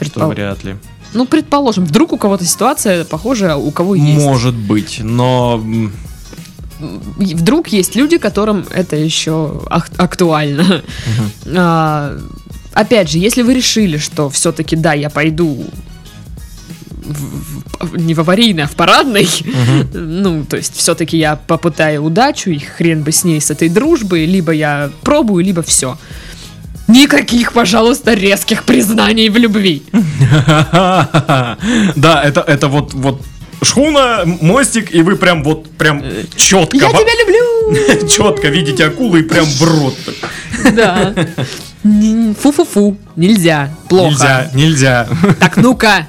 Что 0.00 0.04
предпол- 0.20 0.28
вряд 0.34 0.64
ли. 0.64 0.76
Ну, 1.14 1.26
предположим, 1.26 1.84
вдруг 1.84 2.12
у 2.12 2.18
кого-то 2.18 2.44
ситуация 2.44 3.04
похожая, 3.04 3.56
у 3.56 3.70
кого 3.70 3.94
есть. 3.94 4.24
Может 4.24 4.54
быть, 4.54 5.00
но 5.02 5.62
Вдруг 6.80 7.68
есть 7.68 7.96
люди, 7.96 8.18
которым 8.18 8.64
это 8.70 8.94
еще 8.94 9.62
ак- 9.68 9.90
актуально. 9.96 10.82
А, 11.46 12.16
опять 12.72 13.10
же, 13.10 13.18
если 13.18 13.42
вы 13.42 13.54
решили, 13.54 13.98
что 13.98 14.30
все-таки 14.30 14.76
да, 14.76 14.92
я 14.92 15.10
пойду 15.10 15.64
в- 17.04 17.86
в- 17.86 17.96
не 17.98 18.14
в 18.14 18.20
аварийный, 18.20 18.62
а 18.62 18.66
в 18.68 18.76
парадный, 18.76 19.28
ну, 19.92 20.44
то 20.44 20.56
есть 20.56 20.76
все-таки 20.76 21.16
я 21.18 21.34
попытаю 21.36 22.04
удачу, 22.04 22.50
и 22.50 22.58
хрен 22.58 23.02
бы 23.02 23.10
с 23.10 23.24
ней, 23.24 23.40
с 23.40 23.50
этой 23.50 23.68
дружбой, 23.68 24.24
либо 24.26 24.52
я 24.52 24.90
пробую, 25.02 25.44
либо 25.44 25.62
все. 25.62 25.98
Никаких, 26.88 27.52
пожалуйста, 27.52 28.14
резких 28.14 28.64
признаний 28.64 29.28
в 29.28 29.36
любви. 29.36 29.82
да, 30.72 32.22
это, 32.24 32.40
это 32.40 32.68
вот, 32.68 32.94
вот 32.94 33.22
шхуна, 33.62 34.24
мостик, 34.24 34.94
и 34.94 35.02
вы 35.02 35.16
прям 35.16 35.44
вот 35.44 35.70
прям 35.76 36.02
четко, 36.34 36.76
Я 36.76 36.88
тебя 36.88 37.12
люблю! 37.20 38.08
четко 38.08 38.48
видите 38.48 38.86
акулы 38.86 39.20
и 39.20 39.22
прям 39.22 39.44
в 39.44 39.62
рот. 39.62 39.94
Да. 40.72 41.14
Фу-фу-фу. 42.42 42.96
Нельзя. 43.16 43.70
Плохо. 43.88 44.08
Нельзя, 44.08 44.50
нельзя. 44.54 45.08
Так, 45.38 45.56
ну-ка, 45.58 46.08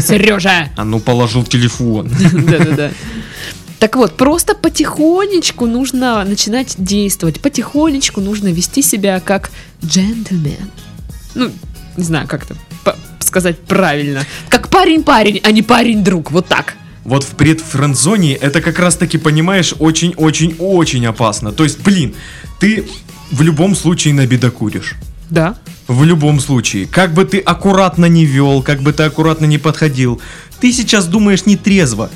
Сережа. 0.00 0.68
А 0.76 0.84
ну 0.84 1.00
положил 1.00 1.44
телефон. 1.44 2.10
Да-да-да. 2.32 2.90
Так 3.80 3.96
вот, 3.96 4.16
просто 4.16 4.54
потихонечку 4.54 5.66
нужно 5.66 6.22
начинать 6.24 6.74
действовать, 6.76 7.40
потихонечку 7.40 8.20
нужно 8.20 8.48
вести 8.48 8.82
себя 8.82 9.20
как 9.20 9.50
джентльмен. 9.82 10.70
Ну, 11.34 11.50
не 11.96 12.04
знаю, 12.04 12.28
как 12.28 12.44
это 12.44 12.56
сказать 13.20 13.58
правильно. 13.60 14.26
Как 14.50 14.68
парень-парень, 14.68 15.40
а 15.42 15.50
не 15.50 15.62
парень-друг, 15.62 16.30
вот 16.30 16.46
так. 16.46 16.74
Вот 17.04 17.24
в 17.24 17.28
предфрендзоне 17.36 18.34
это 18.34 18.60
как 18.60 18.78
раз 18.78 18.96
таки, 18.96 19.16
понимаешь, 19.16 19.74
очень-очень-очень 19.78 21.06
опасно. 21.06 21.50
То 21.50 21.64
есть, 21.64 21.80
блин, 21.80 22.14
ты 22.58 22.86
в 23.30 23.40
любом 23.40 23.74
случае 23.74 24.12
набедокуришь. 24.12 24.96
Да. 25.30 25.56
В 25.88 26.04
любом 26.04 26.40
случае. 26.40 26.86
Как 26.86 27.14
бы 27.14 27.24
ты 27.24 27.38
аккуратно 27.38 28.06
не 28.06 28.26
вел, 28.26 28.62
как 28.62 28.82
бы 28.82 28.92
ты 28.92 29.04
аккуратно 29.04 29.46
не 29.46 29.56
подходил, 29.58 30.20
ты 30.60 30.70
сейчас 30.70 31.06
думаешь 31.06 31.46
не 31.46 31.56
трезво. 31.56 32.10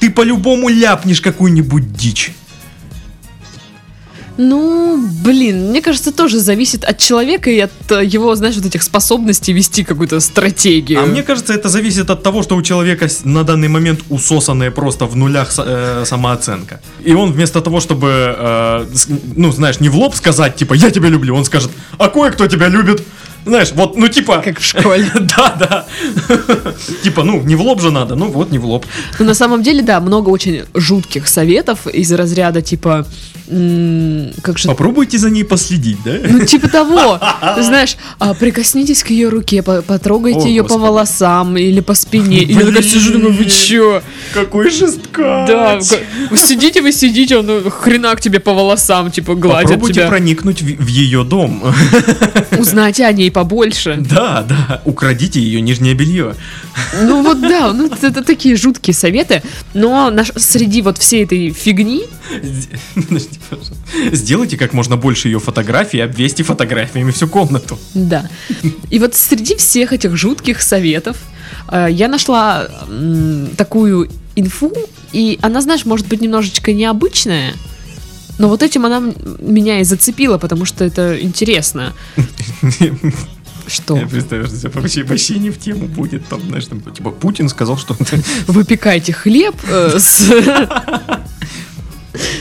Ты 0.00 0.10
по-любому 0.10 0.68
ляпнешь 0.68 1.20
какую-нибудь 1.20 1.92
дичь. 1.92 2.32
Ну, 4.38 5.04
блин, 5.24 5.70
мне 5.70 5.82
кажется, 5.82 6.12
тоже 6.12 6.38
зависит 6.38 6.84
от 6.84 6.98
человека 6.98 7.50
и 7.50 7.58
от 7.58 7.72
э, 7.90 8.04
его, 8.04 8.36
знаешь, 8.36 8.54
вот 8.54 8.66
этих 8.66 8.84
способностей 8.84 9.52
вести 9.52 9.82
какую-то 9.82 10.20
стратегию. 10.20 11.02
А 11.02 11.06
мне 11.06 11.24
кажется, 11.24 11.52
это 11.52 11.68
зависит 11.68 12.08
от 12.08 12.22
того, 12.22 12.44
что 12.44 12.54
у 12.54 12.62
человека 12.62 13.08
на 13.24 13.42
данный 13.42 13.66
момент 13.66 14.00
усосанная 14.10 14.70
просто 14.70 15.06
в 15.06 15.16
нулях 15.16 15.52
э, 15.58 16.04
самооценка. 16.06 16.80
И 17.02 17.14
он 17.14 17.32
вместо 17.32 17.60
того, 17.60 17.80
чтобы, 17.80 18.36
э, 18.38 18.86
ну, 19.34 19.50
знаешь, 19.50 19.80
не 19.80 19.88
в 19.88 19.96
лоб 19.96 20.14
сказать, 20.14 20.54
типа, 20.54 20.74
я 20.74 20.92
тебя 20.92 21.08
люблю, 21.08 21.34
он 21.34 21.44
скажет, 21.44 21.72
а 21.98 22.08
кое-кто 22.08 22.46
тебя 22.46 22.68
любит. 22.68 23.02
Знаешь, 23.44 23.72
вот, 23.74 23.96
ну, 23.96 24.08
типа... 24.08 24.42
Как 24.44 24.58
в 24.60 24.64
школе. 24.64 25.10
Да, 25.36 25.56
да. 25.58 25.86
Типа, 27.02 27.22
ну, 27.22 27.42
не 27.42 27.54
в 27.54 27.62
лоб 27.62 27.80
же 27.80 27.90
надо, 27.90 28.14
ну 28.14 28.30
вот, 28.30 28.50
не 28.50 28.58
в 28.58 28.64
лоб. 28.64 28.86
Ну, 29.18 29.24
на 29.24 29.34
самом 29.34 29.62
деле, 29.62 29.82
да, 29.82 30.00
много 30.00 30.30
очень 30.30 30.64
жутких 30.74 31.28
советов 31.28 31.86
из 31.86 32.12
разряда, 32.12 32.62
типа, 32.62 33.06
как 34.42 34.58
же 34.58 34.68
Попробуйте 34.68 35.16
за 35.16 35.30
ней 35.30 35.44
последить, 35.44 35.96
да? 36.04 36.12
Ну, 36.28 36.44
типа 36.44 36.68
того. 36.68 37.18
Ты 37.56 37.62
знаешь, 37.62 37.96
а, 38.18 38.34
прикоснитесь 38.34 39.02
к 39.02 39.10
ее 39.10 39.30
руке, 39.30 39.62
по- 39.62 39.80
потрогайте 39.80 40.48
ее 40.48 40.64
по 40.64 40.76
волосам 40.76 41.56
или 41.56 41.80
по 41.80 41.94
спине. 41.94 42.42
И 42.42 42.52
я 42.52 42.66
такая 42.66 42.82
сижу, 42.82 43.12
думаю, 43.12 43.32
вы 43.32 43.46
чё? 43.46 44.02
Какой 44.34 44.70
жесткач. 44.70 45.48
Да, 45.48 45.80
сидите, 46.36 46.82
вы 46.82 46.92
сидите, 46.92 47.38
он 47.38 47.46
ну, 47.46 47.70
хрена 47.70 48.14
к 48.16 48.20
тебе 48.20 48.38
по 48.38 48.52
волосам, 48.52 49.10
типа, 49.10 49.34
гладит 49.34 49.70
Попробуйте 49.70 50.06
проникнуть 50.06 50.60
в, 50.60 50.84
в 50.84 50.86
ее 50.86 51.24
дом. 51.24 51.62
Узнайте 52.58 53.06
о 53.06 53.12
ней 53.12 53.30
побольше. 53.38 53.96
Да, 54.00 54.42
да. 54.48 54.82
Украдите 54.84 55.40
ее 55.40 55.60
нижнее 55.60 55.94
белье. 55.94 56.34
Ну 57.02 57.22
вот 57.22 57.40
да, 57.40 57.72
ну 57.72 57.88
это, 58.02 58.24
такие 58.24 58.56
жуткие 58.56 58.94
советы, 58.94 59.44
но 59.74 60.10
наш- 60.10 60.32
среди 60.34 60.82
вот 60.82 60.98
всей 60.98 61.22
этой 61.22 61.50
фигни. 61.50 62.02
Сделайте 64.12 64.56
как 64.56 64.72
можно 64.72 64.96
больше 64.96 65.28
ее 65.28 65.38
фотографий, 65.38 66.00
обвесьте 66.00 66.42
фотографиями 66.42 67.12
всю 67.12 67.28
комнату. 67.28 67.78
да. 67.94 68.28
И 68.90 68.98
вот 68.98 69.14
среди 69.14 69.54
всех 69.54 69.92
этих 69.92 70.16
жутких 70.16 70.60
советов 70.60 71.16
э, 71.70 71.86
я 71.90 72.08
нашла 72.08 72.66
такую 73.56 74.10
инфу, 74.34 74.72
и 75.12 75.38
она, 75.42 75.60
знаешь, 75.60 75.84
может 75.84 76.08
быть 76.08 76.20
немножечко 76.20 76.72
необычная, 76.72 77.54
но 78.38 78.48
вот 78.48 78.62
этим 78.62 78.86
она 78.86 79.12
меня 79.40 79.80
и 79.80 79.84
зацепила, 79.84 80.38
потому 80.38 80.64
что 80.64 80.84
это 80.84 81.20
интересно. 81.20 81.92
Что? 83.66 83.98
Я 83.98 84.06
представляю, 84.06 84.48
что 84.48 84.68
это 84.68 84.80
вообще, 84.80 85.04
вообще 85.04 85.38
не 85.38 85.50
в 85.50 85.58
тему 85.58 85.88
будет. 85.88 86.26
Там, 86.28 86.40
знаешь, 86.40 86.66
там, 86.66 86.80
типа, 86.80 87.10
Путин 87.10 87.50
сказал, 87.50 87.76
что... 87.76 87.94
Выпекайте 88.46 89.12
хлеб 89.12 89.54
э, 89.68 89.98
с... 89.98 90.26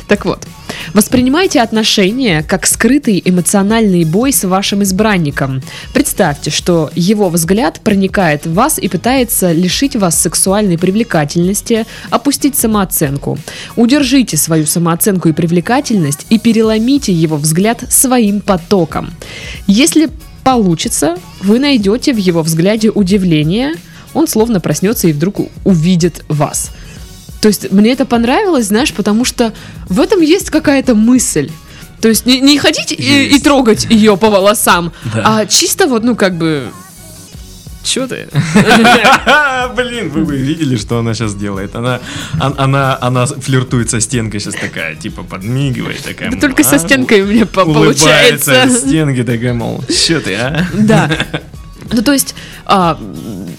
Так 0.08 0.24
вот, 0.24 0.48
воспринимайте 0.94 1.62
отношения 1.62 2.44
как 2.44 2.66
скрытый 2.66 3.22
эмоциональный 3.24 4.04
бой 4.04 4.32
с 4.32 4.44
вашим 4.44 4.84
избранником. 4.84 5.62
Представьте, 5.94 6.50
что 6.50 6.90
его 6.96 7.30
взгляд 7.30 7.82
проникает 7.82 8.46
в 8.46 8.54
вас 8.54 8.80
и 8.80 8.88
пытается 8.88 9.52
лишить 9.52 9.96
вас 9.96 10.20
сексуальной 10.20 10.78
привлекательности, 10.78 11.86
опустить 12.10 12.56
самооценку. 12.56 13.38
Удержите 13.76 14.38
свою 14.38 14.66
самооценку 14.66 15.30
и 15.30 15.34
привлекательность 15.34 16.26
и 16.30 16.40
переломите 16.40 17.12
его 17.14 17.38
взгляд 17.38 17.84
своим 17.90 18.42
потоком. 18.42 19.12
Если 19.68 20.10
получится, 20.44 21.18
вы 21.42 21.60
найдете 21.60 22.14
в 22.14 22.18
его 22.18 22.42
взгляде 22.42 22.90
удивление, 22.90 23.74
он 24.14 24.28
словно 24.28 24.60
проснется 24.60 25.08
и 25.08 25.14
вдруг 25.14 25.42
увидит 25.66 26.24
вас. 26.30 26.72
То 27.42 27.48
есть 27.50 27.72
мне 27.72 27.92
это 27.92 28.06
понравилось, 28.06 28.66
знаешь, 28.68 28.94
потому 28.94 29.26
что 29.26 29.54
в 29.90 30.00
этом 30.00 30.22
есть 30.22 30.50
какая-то 30.50 30.96
мысль. 30.96 31.50
То 32.02 32.08
есть 32.10 32.26
не, 32.26 32.40
не 32.42 32.58
ходить 32.60 32.92
и, 32.92 33.26
и 33.36 33.40
трогать 33.40 33.86
ее 33.90 34.18
по 34.18 34.30
волосам, 34.30 34.92
Да. 35.14 35.40
а 35.42 35.46
чисто 35.46 35.88
вот, 35.88 36.04
ну, 36.04 36.16
как 36.16 36.36
бы... 36.38 36.68
Чё 37.84 38.06
ты? 38.08 38.28
Блин, 39.76 40.10
вы 40.10 40.26
бы 40.26 40.36
видели, 40.36 40.76
что 40.76 41.00
она 41.00 41.14
сейчас 41.14 41.34
делает. 41.36 41.76
Она, 41.76 42.02
он- 42.42 42.56
она, 42.58 42.98
она 43.02 43.26
флиртует 43.26 43.90
со 43.90 44.02
стенкой 44.02 44.40
сейчас 44.42 44.56
такая, 44.56 44.96
типа, 44.96 45.24
подмигивает 45.24 46.04
такая. 46.04 46.32
Да 46.32 46.38
только 46.38 46.64
со 46.64 46.76
а, 46.76 46.80
стенкой 46.80 47.24
мне 47.24 47.46
по- 47.46 47.62
улыбается 47.62 48.04
получается. 48.06 48.64
от 48.64 48.72
стенки 48.72 49.24
такая, 49.24 49.54
мол, 49.54 49.84
что 49.90 50.20
ты, 50.20 50.34
а? 50.36 50.68
Да. 50.74 51.10
Ну, 51.90 52.02
то 52.02 52.12
есть, 52.12 52.36
а, 52.66 53.00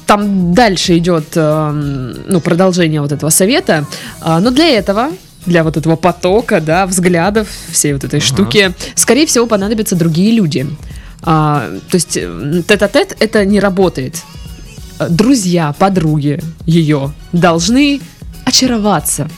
там 0.09 0.55
дальше 0.55 0.97
идет, 0.97 1.27
а, 1.37 1.71
ну, 1.71 2.41
продолжение 2.41 3.03
вот 3.03 3.13
этого 3.13 3.29
совета. 3.29 3.85
А, 4.23 4.41
но 4.41 4.51
для 4.51 4.67
этого, 4.71 5.11
для 5.45 5.63
вот 5.63 5.77
этого 5.77 5.97
потока, 5.97 6.63
да, 6.63 6.87
взглядов, 6.87 7.47
всей 7.71 7.93
вот 7.93 8.05
этой 8.05 8.21
штуки, 8.21 8.75
скорее 8.95 9.27
всего, 9.27 9.47
понадобятся 9.47 9.97
другие 9.97 10.33
люди. 10.33 10.67
А, 11.23 11.69
то 11.91 11.95
есть, 11.95 12.17
м, 12.17 12.63
тет-а-тет 12.63 13.17
это 13.21 13.45
не 13.45 13.61
работает. 13.61 14.23
Друзья, 15.11 15.75
подруги 15.79 16.41
ее 16.65 17.13
должны 17.33 18.01
очароваться 18.47 19.29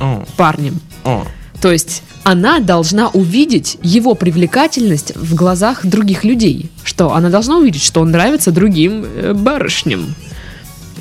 О, 0.00 0.24
парнем. 0.38 0.80
о. 1.04 1.26
То 1.60 1.72
есть 1.72 2.02
она 2.22 2.60
должна 2.60 3.08
увидеть 3.08 3.78
его 3.82 4.14
привлекательность 4.14 5.16
в 5.16 5.34
глазах 5.34 5.84
других 5.84 6.24
людей. 6.24 6.70
Что 6.84 7.14
она 7.14 7.30
должна 7.30 7.58
увидеть, 7.58 7.82
что 7.82 8.00
он 8.00 8.10
нравится 8.10 8.52
другим 8.52 9.04
э, 9.04 9.32
барышням. 9.34 10.14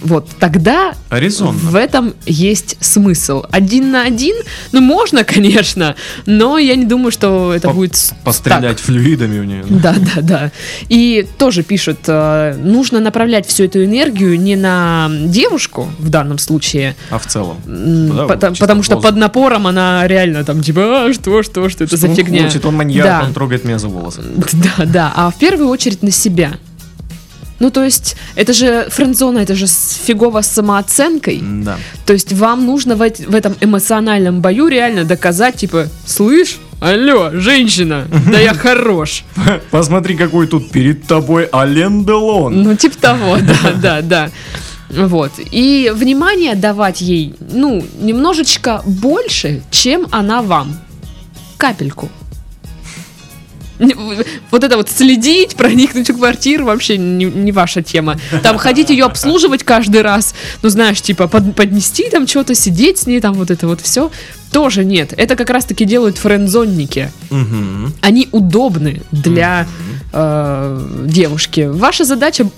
Вот 0.02 0.28
тогда 0.40 0.94
Резонно. 1.10 1.52
в 1.54 1.76
этом 1.76 2.14
есть 2.26 2.78
смысл. 2.80 3.44
Один 3.52 3.92
на 3.92 4.04
один, 4.04 4.36
ну 4.72 4.82
можно, 4.82 5.24
конечно, 5.24 5.96
но 6.26 6.58
я 6.58 6.76
не 6.76 6.86
думаю, 6.86 7.12
что 7.12 7.54
это 7.54 7.68
По- 7.70 7.74
будет 7.74 8.14
Пострелять 8.24 8.80
флюидами 8.80 9.40
у 9.40 9.44
нее. 9.44 9.66
да, 9.70 9.96
да, 10.16 10.22
да. 10.22 10.52
И 10.90 11.28
тоже 11.38 11.64
пишут, 11.64 12.00
э, 12.08 12.56
нужно 12.62 13.00
направлять 13.00 13.48
всю 13.48 13.64
эту 13.66 13.84
энергию 13.84 14.40
не 14.40 14.56
на 14.56 15.10
девушку 15.26 15.90
в 16.00 16.10
данном 16.10 16.38
случае, 16.38 16.96
А 17.10 17.18
в 17.20 17.26
целом? 17.28 17.58
Да, 17.66 18.26
потому, 18.28 18.56
потому 18.56 18.84
что 18.84 19.00
под 19.00 19.16
напором 19.16 19.68
она 19.68 20.08
реально 20.08 20.44
там 20.44 20.62
типа, 20.62 21.06
а, 21.08 21.14
что, 21.14 21.42
что, 21.44 21.70
что 21.70 21.84
это 21.86 21.98
за 21.98 22.08
он 22.08 22.16
фигня. 22.16 22.44
хочет, 22.44 22.66
он 22.66 22.76
маньяк, 22.76 23.06
Да. 23.06 23.24
он 23.26 23.34
трогает 23.34 23.64
меня 23.66 23.80
за 23.80 23.88
волосы. 23.88 24.22
Да, 24.54 24.86
да, 24.86 25.14
а 25.16 25.30
в 25.32 25.38
первую 25.40 25.70
очередь 25.70 26.04
на 26.04 26.12
себя. 26.12 26.54
Ну, 27.60 27.72
то 27.72 27.84
есть, 27.84 28.16
это 28.36 28.54
же 28.54 28.88
френдзона, 28.90 29.40
это 29.40 29.56
же 29.56 29.66
фигово 29.68 30.42
с 30.42 30.48
самооценкой. 30.48 31.42
Да. 31.42 31.78
То 32.06 32.14
есть, 32.14 32.34
вам 32.34 32.66
нужно 32.66 32.96
в, 32.96 33.00
в 33.00 33.36
этом 33.36 33.56
эмоциональном 33.62 34.42
бою 34.42 34.68
реально 34.68 35.06
доказать, 35.06 35.56
типа, 35.56 35.88
слышь, 36.06 36.58
алло, 36.80 37.32
женщина, 37.34 38.08
да 38.32 38.40
я 38.40 38.54
хорош. 38.54 39.24
Посмотри, 39.72 40.16
какой 40.16 40.48
тут 40.48 40.72
перед 40.72 41.06
тобой 41.08 41.50
Ален 41.52 42.06
Делон. 42.06 42.64
Ну, 42.64 42.76
типа 42.76 42.98
того, 42.98 43.38
да, 43.42 43.72
да, 43.82 44.02
да. 44.02 44.30
Вот. 44.90 45.32
И 45.52 45.92
внимание 45.94 46.56
давать 46.56 47.02
ей, 47.02 47.36
ну, 47.40 47.84
немножечко 48.00 48.82
больше, 48.86 49.62
чем 49.72 50.08
она 50.12 50.42
вам. 50.42 50.78
Капельку. 51.58 52.10
Вот 54.52 54.64
это 54.64 54.78
вот 54.78 54.90
следить, 54.90 55.56
проникнуть 55.56 56.10
в 56.10 56.18
квартиру 56.18 56.66
вообще 56.66 56.98
не, 56.98 57.26
не 57.26 57.52
ваша 57.52 57.82
тема. 57.82 58.20
Там 58.44 58.58
ходить 58.58 58.90
ее 58.90 59.06
обслуживать 59.06 59.64
каждый 59.64 60.02
раз, 60.02 60.34
ну 60.64 60.70
знаешь, 60.70 61.02
типа 61.02 61.28
под- 61.28 61.56
поднести 61.56 62.10
там 62.10 62.28
что-то, 62.28 62.56
сидеть 62.56 63.00
с 63.00 63.08
ней, 63.08 63.20
там 63.22 63.34
вот 63.34 63.52
это 63.52 63.68
вот 63.68 63.82
все, 63.82 64.12
тоже 64.52 64.86
нет. 64.86 65.14
Это 65.16 65.36
как 65.36 65.50
раз-таки 65.50 65.86
делают 65.86 66.18
френдзонники. 66.18 67.12
Мгм. 67.30 67.94
Они 68.02 68.28
удобны 68.32 69.02
для 69.12 69.68
э, 70.14 70.88
девушки. 71.06 71.62
Ваша 71.62 72.06
задача 72.06 72.50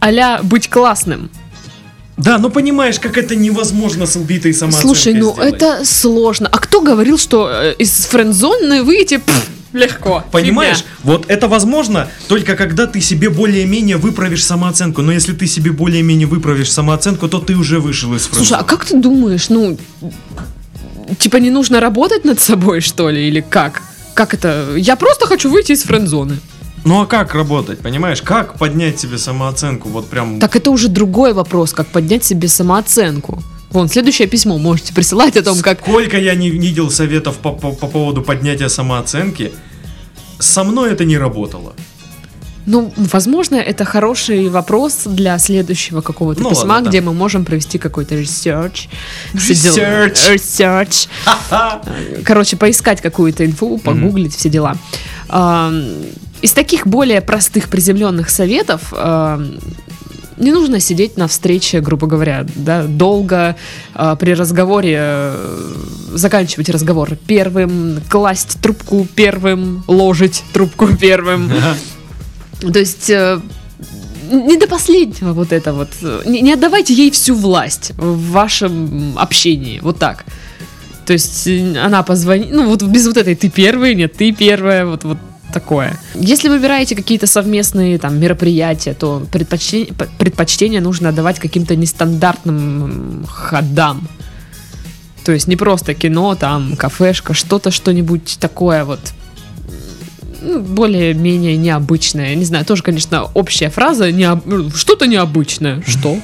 а 0.00 0.42
быть 0.42 0.68
классным. 0.68 1.30
Да, 2.16 2.38
ну 2.38 2.50
понимаешь, 2.50 2.98
как 2.98 3.16
это 3.16 3.36
невозможно 3.36 4.04
с 4.04 4.16
убитой 4.16 4.52
самооценкой 4.52 4.88
Слушай, 4.88 5.14
ну 5.14 5.32
сделать. 5.32 5.54
это 5.54 5.84
сложно. 5.84 6.48
А 6.50 6.58
кто 6.58 6.80
говорил, 6.80 7.16
что 7.16 7.48
э, 7.48 7.74
из 7.78 7.92
френдзоны 8.06 8.82
выйти 8.82 9.18
пф, 9.18 9.48
легко. 9.72 10.24
Понимаешь, 10.30 10.78
Фигня. 10.78 10.92
вот 11.02 11.24
это 11.28 11.48
возможно 11.48 12.08
только 12.28 12.56
когда 12.56 12.86
ты 12.86 13.00
себе 13.00 13.30
более-менее 13.30 13.96
выправишь 13.96 14.44
самооценку. 14.44 15.02
Но 15.02 15.12
если 15.12 15.32
ты 15.32 15.46
себе 15.46 15.70
более-менее 15.70 16.26
выправишь 16.26 16.70
самооценку, 16.70 17.28
то 17.28 17.38
ты 17.38 17.54
уже 17.54 17.80
вышел 17.80 18.14
из 18.14 18.22
френдзоны. 18.22 18.46
Слушай, 18.46 18.60
а 18.60 18.64
как 18.64 18.84
ты 18.84 18.96
думаешь, 18.96 19.48
ну, 19.48 19.78
типа 21.18 21.36
не 21.36 21.50
нужно 21.50 21.80
работать 21.80 22.24
над 22.24 22.40
собой, 22.40 22.80
что 22.80 23.10
ли, 23.10 23.28
или 23.28 23.40
как? 23.40 23.82
Как 24.14 24.34
это? 24.34 24.74
Я 24.76 24.96
просто 24.96 25.26
хочу 25.26 25.50
выйти 25.50 25.72
из 25.72 25.82
френд-зоны. 25.82 26.38
Ну 26.84 27.00
а 27.02 27.06
как 27.06 27.34
работать, 27.34 27.80
понимаешь? 27.80 28.22
Как 28.22 28.58
поднять 28.58 28.98
себе 28.98 29.18
самооценку? 29.18 29.88
Вот 29.88 30.08
прям... 30.08 30.40
Так 30.40 30.56
это 30.56 30.70
уже 30.70 30.88
другой 30.88 31.32
вопрос, 31.32 31.72
как 31.72 31.88
поднять 31.88 32.24
себе 32.24 32.48
самооценку. 32.48 33.42
Вон, 33.70 33.88
следующее 33.88 34.28
письмо 34.28 34.58
можете 34.58 34.94
присылать 34.94 35.36
о 35.36 35.42
том, 35.42 35.60
как... 35.60 35.80
Сколько 35.80 36.18
я 36.18 36.34
не 36.34 36.50
видел 36.50 36.90
советов 36.90 37.36
по, 37.36 37.52
по- 37.52 37.72
по 37.72 37.86
поводу 37.86 38.22
поднятия 38.22 38.68
самооценки, 38.68 39.52
со 40.38 40.64
мной 40.64 40.92
это 40.92 41.04
не 41.04 41.18
работало. 41.18 41.74
Ну, 42.70 42.92
возможно, 42.96 43.54
это 43.56 43.86
хороший 43.86 44.48
вопрос 44.50 45.04
для 45.06 45.38
следующего 45.38 46.02
какого-то 46.02 46.42
Ну 46.42 46.50
письма, 46.50 46.72
ладно, 46.72 46.84
да. 46.84 46.90
где 46.90 47.00
мы 47.00 47.14
можем 47.14 47.46
провести 47.46 47.78
какой-то 47.78 48.14
research. 48.14 48.88
Research. 49.32 50.34
Research. 50.34 51.08
Короче, 52.24 52.56
поискать 52.56 53.00
какую-то 53.00 53.46
инфу, 53.46 53.78
погуглить 53.78 54.34
все 54.36 54.50
дела. 54.50 54.76
Из 56.42 56.52
таких 56.52 56.86
более 56.86 57.20
простых, 57.22 57.68
приземленных 57.68 58.28
советов 58.28 58.92
не 60.38 60.52
нужно 60.52 60.80
сидеть 60.80 61.16
на 61.16 61.26
встрече, 61.26 61.80
грубо 61.80 62.06
говоря, 62.06 62.46
да, 62.54 62.84
долго 62.84 63.56
а, 63.94 64.16
при 64.16 64.34
разговоре 64.34 64.96
э, 65.00 65.74
заканчивать 66.14 66.68
разговор 66.68 67.16
первым, 67.26 68.00
класть 68.08 68.60
трубку 68.60 69.06
первым, 69.14 69.84
ложить 69.86 70.42
трубку 70.52 70.88
первым. 71.00 71.50
То 72.60 72.78
есть 72.78 73.10
э, 73.10 73.40
не 74.30 74.56
до 74.56 74.66
последнего 74.66 75.32
вот 75.32 75.52
это 75.52 75.72
вот. 75.72 75.88
э, 76.02 76.22
Не, 76.26 76.40
не 76.40 76.52
отдавайте 76.52 76.94
ей 76.94 77.10
всю 77.10 77.34
власть 77.34 77.92
в 77.96 78.30
вашем 78.30 79.14
общении. 79.16 79.80
Вот 79.80 79.98
так. 79.98 80.24
То 81.06 81.12
есть 81.12 81.46
э, 81.46 81.78
она 81.78 82.02
позвонит, 82.02 82.50
ну 82.50 82.68
вот 82.68 82.82
без 82.82 83.06
вот 83.06 83.16
этой 83.16 83.34
ты 83.34 83.48
первый, 83.48 83.94
нет, 83.94 84.14
ты 84.14 84.32
первая, 84.32 84.86
вот, 84.86 85.04
вот 85.04 85.18
такое. 85.52 85.98
Если 86.14 86.48
выбираете 86.48 86.94
какие-то 86.96 87.26
совместные 87.26 87.98
там 87.98 88.18
мероприятия, 88.18 88.94
то 88.94 89.26
предпочтение, 89.32 89.92
предпочтение 90.18 90.80
нужно 90.80 91.08
отдавать 91.10 91.38
каким-то 91.38 91.76
нестандартным 91.76 93.26
ходам. 93.28 94.08
То 95.24 95.32
есть 95.32 95.46
не 95.46 95.56
просто 95.56 95.94
кино, 95.94 96.34
там, 96.34 96.76
кафешка, 96.76 97.34
что-то, 97.34 97.70
что-нибудь 97.70 98.38
такое 98.40 98.84
вот 98.84 99.00
ну, 100.40 100.60
более-менее 100.60 101.56
необычное. 101.56 102.34
Не 102.34 102.44
знаю, 102.44 102.64
тоже, 102.64 102.82
конечно, 102.82 103.24
общая 103.34 103.70
фраза. 103.70 104.10
необ- 104.10 104.42
ну, 104.44 104.70
Что-то 104.70 105.06
необычное. 105.06 105.82
Что? 105.86 106.18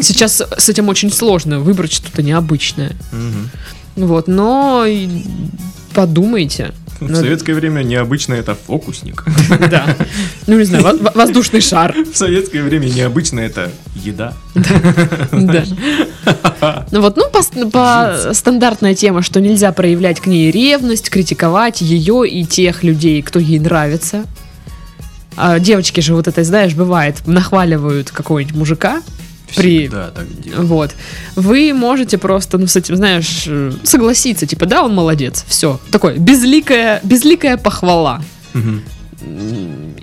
Сейчас 0.00 0.40
с 0.56 0.68
этим 0.68 0.88
очень 0.88 1.12
сложно 1.12 1.60
выбрать 1.60 1.92
что-то 1.92 2.22
необычное. 2.22 2.92
Вот, 3.96 4.28
но 4.28 4.86
подумайте. 5.94 6.72
В 7.08 7.16
советское 7.16 7.54
время 7.54 7.82
необычно 7.82 8.34
это 8.34 8.54
фокусник. 8.54 9.24
Да. 9.70 9.96
Ну, 10.46 10.58
не 10.58 10.64
знаю, 10.64 10.84
во- 10.84 11.12
воздушный 11.14 11.60
шар. 11.60 11.94
В 12.12 12.16
советское 12.16 12.62
время 12.62 12.86
необычно 12.86 13.40
это 13.40 13.70
еда. 13.94 14.34
Да. 15.32 15.64
Ну 16.90 17.00
вот, 17.00 17.16
ну, 17.16 17.28
по, 17.30 17.42
по- 17.70 18.34
стандартная 18.34 18.94
тема, 18.94 19.22
что 19.22 19.40
нельзя 19.40 19.72
проявлять 19.72 20.20
к 20.20 20.26
ней 20.26 20.50
ревность, 20.50 21.10
критиковать 21.10 21.80
ее 21.80 22.28
и 22.28 22.44
тех 22.44 22.82
людей, 22.84 23.22
кто 23.22 23.38
ей 23.38 23.58
нравится. 23.58 24.24
А 25.36 25.58
девочки 25.58 26.00
же 26.00 26.14
вот 26.14 26.28
это, 26.28 26.44
знаешь, 26.44 26.74
бывает, 26.74 27.26
нахваливают 27.26 28.10
какого-нибудь 28.10 28.54
мужика, 28.54 29.02
При- 29.56 29.88
Да, 29.88 30.10
так 30.10 30.26
делают. 30.40 30.68
вот. 30.68 30.90
Вы 31.36 31.72
можете 31.74 32.18
просто, 32.18 32.58
ну, 32.58 32.66
с 32.66 32.76
этим, 32.76 32.96
знаешь, 32.96 33.44
э, 33.46 33.72
согласиться, 33.84 34.46
типа, 34.46 34.66
да, 34.66 34.82
он 34.82 34.94
молодец, 34.94 35.44
все. 35.48 35.80
Такое, 35.90 36.16
безликая, 36.18 37.00
безликая 37.04 37.56
похвала. 37.56 38.22
Мгм. 38.54 38.82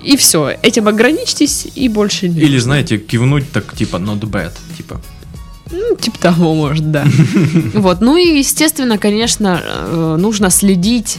И 0.03 0.15
все, 0.17 0.57
этим 0.61 0.87
ограничьтесь 0.87 1.67
и 1.75 1.89
больше 1.89 2.29
не. 2.29 2.39
Или, 2.39 2.57
знаете, 2.57 2.97
кивнуть 2.97 3.51
так 3.51 3.75
типа 3.75 3.97
not 3.97 4.19
bad. 4.21 4.51
Типа, 4.77 5.01
Ну, 5.71 5.95
типа 5.97 6.17
того, 6.19 6.55
может, 6.55 6.89
да. 6.91 7.05
Вот. 7.73 8.01
Ну 8.01 8.17
и, 8.17 8.39
естественно, 8.39 8.97
конечно, 8.97 9.61
э, 9.63 10.17
нужно 10.19 10.49
следить 10.49 11.17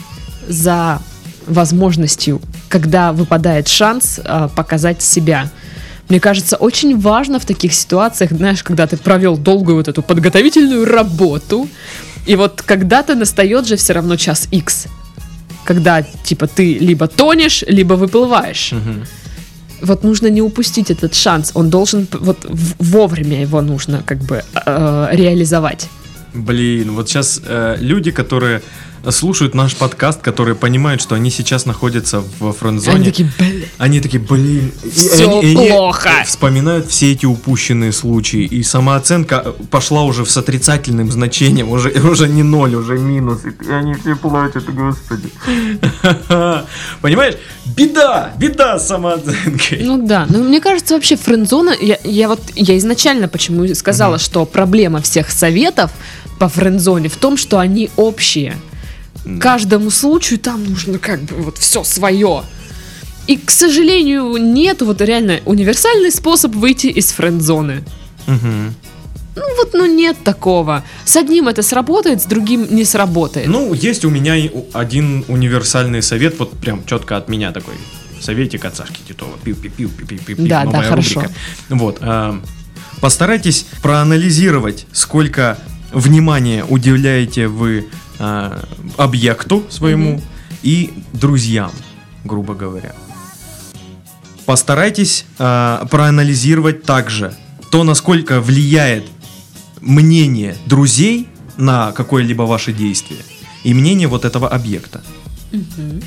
за 0.49 1.01
возможностью, 1.47 2.41
когда 2.69 3.13
выпадает 3.13 3.69
шанс 3.69 4.19
э, 4.25 4.49
показать 4.57 5.03
себя. 5.03 5.51
Мне 6.11 6.19
кажется, 6.19 6.57
очень 6.57 6.99
важно 6.99 7.39
в 7.39 7.45
таких 7.45 7.73
ситуациях, 7.73 8.33
знаешь, 8.33 8.65
когда 8.65 8.87
ты 8.89 8.97
провел 8.97 9.37
долгую 9.37 9.77
вот 9.77 9.87
эту 9.87 10.03
подготовительную 10.03 10.85
работу, 10.85 11.69
и 12.27 12.35
вот 12.37 12.63
когда-то 12.63 13.15
настает 13.15 13.67
же 13.67 13.77
все 13.77 13.93
равно 13.93 14.17
час 14.17 14.49
X, 14.51 14.89
когда, 15.65 16.03
типа, 16.03 16.49
ты 16.49 16.79
либо 16.79 17.07
тонешь, 17.07 17.63
либо 17.69 17.95
выплываешь. 17.95 18.73
мгм. 18.73 19.05
Вот 19.83 20.05
нужно 20.05 20.27
не 20.27 20.43
упустить 20.43 20.91
этот 20.91 21.15
шанс. 21.15 21.53
Он 21.55 21.71
должен 21.71 22.07
вот 22.13 22.39
вовремя 22.79 23.41
его 23.41 23.63
нужно 23.63 24.03
как 24.05 24.19
бы 24.19 24.43
э, 24.67 25.09
реализовать. 25.13 25.89
Блин, 26.35 26.93
вот 26.93 27.09
сейчас 27.09 27.41
люди, 27.81 28.11
которые 28.11 28.61
слушают 29.09 29.55
наш 29.55 29.77
подкаст, 29.77 30.21
которые 30.21 30.55
понимают, 30.55 31.01
что 31.01 31.15
они 31.15 31.31
сейчас 31.31 31.67
находятся 31.67 32.21
в 32.21 32.43
Они 32.45 32.53
френд-зоне, 32.53 33.05
такие, 33.05 33.31
«Бля». 33.39 33.67
они 33.79 34.01
такие, 34.01 34.21
блин, 34.23 34.73
и 34.85 35.23
они- 35.23 35.43
и 35.43 35.57
они 35.57 35.69
плохо. 35.69 36.11
вспоминают 36.27 36.87
все 36.89 37.13
эти 37.13 37.27
упущенные 37.27 37.93
случаи, 37.93 38.45
и 38.45 38.63
самооценка 38.63 39.55
пошла 39.71 40.03
уже 40.03 40.27
с 40.27 40.37
отрицательным 40.37 41.11
значением, 41.11 41.71
уже, 41.71 41.91
уже 42.11 42.29
не 42.29 42.43
ноль, 42.43 42.75
уже 42.75 42.99
минус, 42.99 43.41
и 43.45 43.71
они 43.71 43.95
все 43.95 44.17
плачут, 44.17 44.65
господи. 44.69 45.31
Понимаешь, 47.01 47.35
беда, 47.77 48.33
беда 48.39 48.79
с 48.79 48.87
самооценкой. 48.89 49.81
Ну 49.83 50.07
да, 50.07 50.27
но 50.29 50.39
мне 50.39 50.61
кажется, 50.61 50.95
вообще 50.95 51.17
френдзона, 51.17 51.75
я, 51.81 51.99
я 52.05 52.29
вот, 52.29 52.41
я 52.55 52.77
изначально 52.79 53.29
почему 53.29 53.67
сказала, 53.75 54.19
что 54.19 54.45
проблема 54.45 55.01
всех 55.01 55.31
советов 55.31 55.91
по 56.39 56.49
френдзоне 56.49 57.09
в 57.09 57.17
том, 57.17 57.37
что 57.37 57.59
они 57.59 57.91
общие. 57.97 58.57
Каждому 59.41 59.91
случаю 59.91 60.39
там 60.39 60.65
нужно 60.65 60.99
как 60.99 61.21
бы 61.23 61.37
вот 61.37 61.59
все 61.59 61.85
свое. 61.85 62.43
И, 63.27 63.37
к 63.37 63.51
сожалению, 63.51 64.37
нет 64.39 64.83
вот 64.83 65.01
реально 65.01 65.41
универсальный 65.45 66.11
способ 66.11 66.55
выйти 66.55 66.87
из 66.89 67.13
френдзоны. 67.13 67.85
Мгм. 68.27 68.75
Ну 69.37 69.57
вот, 69.57 69.73
ну 69.75 69.87
нет 69.87 70.17
такого. 70.25 70.85
С 71.05 71.17
одним 71.17 71.49
это 71.49 71.63
сработает, 71.63 72.23
с 72.23 72.25
другим 72.25 72.67
не 72.75 72.85
сработает. 72.85 73.47
Ну, 73.47 73.73
есть 73.73 74.05
у 74.05 74.11
меня 74.11 74.35
один 74.73 75.25
универсальный 75.29 76.03
совет, 76.03 76.39
вот 76.39 76.51
прям 76.59 76.85
четко 76.87 77.17
от 77.17 77.29
меня 77.29 77.53
такой. 77.53 77.75
Советик 78.21 78.65
от 78.65 78.77
Сашки 78.77 79.01
Титова. 79.07 79.39
пиу 79.43 79.55
пиу 79.55 79.71
пиу 79.71 79.89
пиу 79.89 80.07
пиу 80.07 80.37
пиу 80.37 80.47
Да, 80.47 80.65
да, 80.65 80.83
хорошо. 80.83 81.23
Вот. 81.69 81.99
а, 82.01 82.39
постарайтесь 83.01 83.67
проанализировать, 83.83 84.87
сколько 84.93 85.59
внимания 85.93 86.65
уделяете 86.65 87.47
вы 87.47 87.87
а, 88.21 88.63
объекту 88.97 89.65
своему 89.71 90.13
Мгм. 90.15 90.23
и 90.63 90.93
друзьям, 91.13 91.73
грубо 92.25 92.55
говоря. 92.55 92.93
Постарайтесь 94.47 95.25
а, 95.39 95.87
проанализировать 95.91 96.83
также 96.85 97.35
то, 97.71 97.85
насколько 97.85 98.41
влияет 98.41 99.05
мнение 99.81 100.57
друзей 100.67 101.29
на 101.57 101.93
какое-либо 101.93 102.43
ваше 102.43 102.73
действие 102.73 103.21
и 103.65 103.75
мнение 103.75 104.09
вот 104.09 104.25
этого 104.25 104.49
объекта. 104.49 105.03
Мгм. 105.53 106.03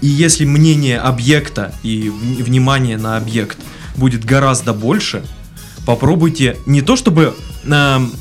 И 0.00 0.06
если 0.06 0.44
мнение 0.44 0.98
объекта 0.98 1.72
и 1.82 2.08
вн- 2.08 2.42
внимание 2.42 2.96
на 2.98 3.16
объект 3.16 3.58
будет 3.96 4.24
гораздо 4.24 4.72
больше, 4.72 5.22
попробуйте 5.86 6.56
не 6.66 6.82
то 6.82 6.96
чтобы 6.96 7.34
эм, 7.64 8.12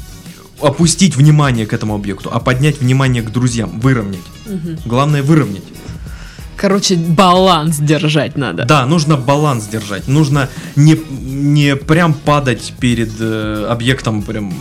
опустить 0.62 1.16
внимание 1.16 1.66
к 1.66 1.74
этому 1.74 1.96
объекту, 1.96 2.30
а 2.34 2.40
поднять 2.40 2.80
внимание 2.82 3.24
к 3.24 3.32
друзьям, 3.32 3.80
выровнять. 3.80 4.22
Мгм. 4.46 4.78
Главное 4.86 5.24
выровнять. 5.24 5.64
Короче, 6.58 6.96
баланс 6.96 7.78
держать 7.78 8.38
надо. 8.38 8.66
Да, 8.66 8.86
нужно 8.86 9.18
баланс 9.18 9.66
держать. 9.66 10.08
Нужно 10.08 10.48
не, 10.76 10.96
не 11.10 11.76
прям 11.76 12.14
падать 12.14 12.74
перед 12.80 13.10
э, 13.20 13.66
объектом, 13.68 14.22
прям 14.22 14.54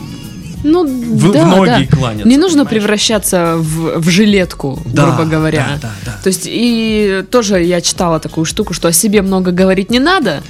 Ну, 0.64 0.86
в, 0.86 1.32
да, 1.32 1.44
в 1.44 1.46
ноги 1.48 1.86
да. 1.90 1.96
кланяться. 1.96 2.28
Не 2.28 2.38
нужно 2.38 2.64
понимаешь? 2.64 2.84
превращаться 2.84 3.56
в, 3.58 4.00
в 4.00 4.08
жилетку, 4.08 4.80
Да, 4.86 5.08
грубо 5.08 5.24
говоря. 5.30 5.78
Да, 5.82 5.88
да, 5.88 5.92
да. 6.06 6.22
То 6.22 6.28
есть, 6.28 6.44
и 6.46 7.22
тоже 7.30 7.62
я 7.62 7.82
читала 7.82 8.18
такую 8.18 8.46
штуку, 8.46 8.72
что 8.72 8.88
о 8.88 8.92
себе 8.92 9.20
много 9.20 9.50
говорить 9.50 9.90
не 9.90 9.98
надо, 10.00 10.42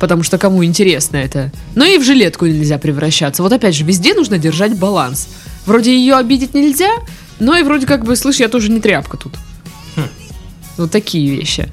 потому 0.00 0.22
что 0.22 0.38
кому 0.38 0.64
интересно 0.64 1.16
это. 1.16 1.52
Но 1.74 1.84
и 1.84 1.98
в 1.98 2.02
жилетку 2.02 2.46
нельзя 2.46 2.78
превращаться. 2.78 3.42
Вот 3.42 3.52
опять 3.52 3.74
же, 3.74 3.84
везде 3.84 4.14
нужно 4.14 4.38
держать 4.38 4.78
баланс. 4.78 5.28
Вроде 5.64 5.96
ее 5.96 6.14
обидеть 6.14 6.54
нельзя, 6.54 6.90
но 7.40 7.56
и 7.56 7.62
вроде 7.62 7.86
как 7.86 8.04
бы, 8.04 8.16
слышь, 8.16 8.40
я 8.40 8.48
тоже 8.48 8.70
не 8.70 8.80
тряпка 8.80 9.16
тут. 9.16 9.34
Вот 10.76 10.90
такие 10.90 11.30
вещи. 11.30 11.68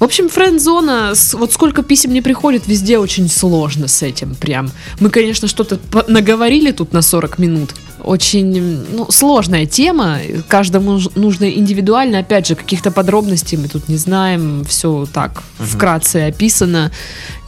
В 0.00 0.04
общем, 0.04 0.28
френд-зона, 0.28 1.14
вот 1.34 1.52
сколько 1.52 1.82
писем 1.82 2.10
мне 2.10 2.20
приходит, 2.20 2.66
везде 2.66 2.98
очень 2.98 3.28
сложно 3.28 3.86
с 3.88 4.02
этим 4.02 4.34
прям. 4.34 4.70
Мы, 4.98 5.08
конечно, 5.08 5.46
что-то 5.48 5.78
наговорили 6.08 6.72
тут 6.72 6.92
на 6.92 7.00
40 7.00 7.38
минут. 7.38 7.74
Очень 8.04 8.84
ну, 8.92 9.10
сложная 9.10 9.64
тема, 9.64 10.18
каждому 10.46 11.00
нужно 11.14 11.50
индивидуально, 11.50 12.18
опять 12.18 12.46
же, 12.46 12.54
каких-то 12.54 12.90
подробностей 12.90 13.56
мы 13.56 13.68
тут 13.68 13.88
не 13.88 13.96
знаем, 13.96 14.64
все 14.66 15.06
так 15.10 15.42
вкратце 15.58 16.28
описано. 16.28 16.92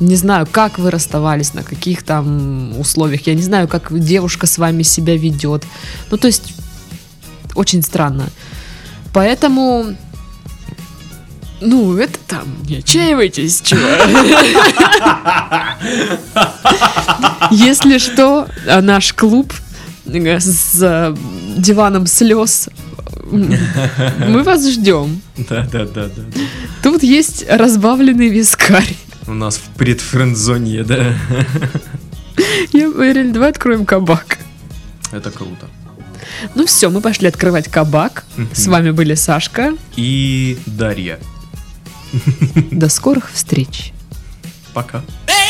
Не 0.01 0.17
знаю, 0.17 0.49
как 0.51 0.79
вы 0.79 0.91
расставались, 0.91 1.53
на 1.53 1.63
каких 1.63 2.03
там 2.03 2.79
условиях, 2.79 3.27
я 3.27 3.35
не 3.35 3.43
знаю, 3.43 3.69
как 3.69 3.97
девушка 3.99 4.47
с 4.47 4.57
вами 4.57 4.83
себя 4.83 5.17
ведет. 5.17 5.65
Ну, 6.11 6.17
то 6.17 6.27
есть, 6.27 6.55
очень 7.55 7.83
странно. 7.83 8.29
Поэтому 9.13 9.95
ну, 11.61 11.97
это 11.97 12.19
там, 12.27 12.45
не 12.67 12.77
отчаивайтесь, 12.77 13.63
чего. 13.63 13.81
Если 17.51 17.99
что, 17.99 18.49
а 18.67 18.83
наш 18.83 19.13
клуб 19.13 19.53
с 20.07 20.83
э, 20.83 21.17
диваном 21.57 22.07
слез, 22.07 22.69
мы 23.31 24.43
вас 24.43 24.69
ждем. 24.69 25.21
Да, 25.37 25.67
да, 25.73 25.85
да, 25.85 26.07
да. 26.07 26.23
Тут 26.83 27.03
есть 27.03 27.45
разбавленный 27.49 28.29
вискарь. 28.29 28.97
У 29.27 29.35
нас 29.35 29.57
в 29.57 29.77
предфрендзоне, 29.77 30.85
да. 30.85 31.15
Я 32.73 32.91
говорю, 32.91 33.33
давай 33.33 33.51
откроем 33.51 33.85
кабак. 33.85 34.39
Это 35.11 35.31
круто. 35.31 35.67
Ну 36.55 36.67
все, 36.67 36.91
мы 36.91 37.01
пошли 37.01 37.29
открывать 37.29 37.69
кабак. 37.69 38.25
С 38.53 38.67
вами 38.67 38.91
были 38.91 39.15
Сашка. 39.15 39.73
И 39.97 40.59
Дарья. 40.67 41.19
До 42.71 42.89
скорых 42.89 43.31
встреч. 43.33 43.93
Пока. 44.73 45.03
baby. 45.27 45.47